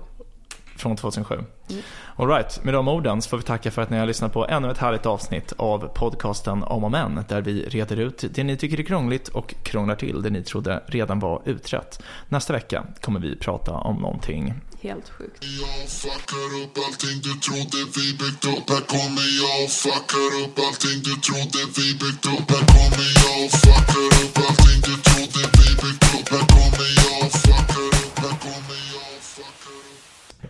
[0.77, 1.35] Från 2007.
[1.35, 1.81] Mm.
[2.15, 4.71] Alright, med de orden så får vi tacka för att ni har lyssnat på ännu
[4.71, 8.79] ett härligt avsnitt av podcasten Om och Men där vi reder ut det ni tycker
[8.79, 12.03] är krångligt och krånglar till det ni trodde redan var utrett.
[12.29, 15.43] Nästa vecka kommer vi prata om någonting Helt sjukt.
[15.61, 20.59] Jag fuckar upp allting du trodde vi byggt upp Här kommer jag och fuckar upp
[20.65, 25.41] allting du trodde vi byggt upp Här kommer jag och fuckar upp allting du trodde
[25.57, 26.96] vi byggt upp Här kommer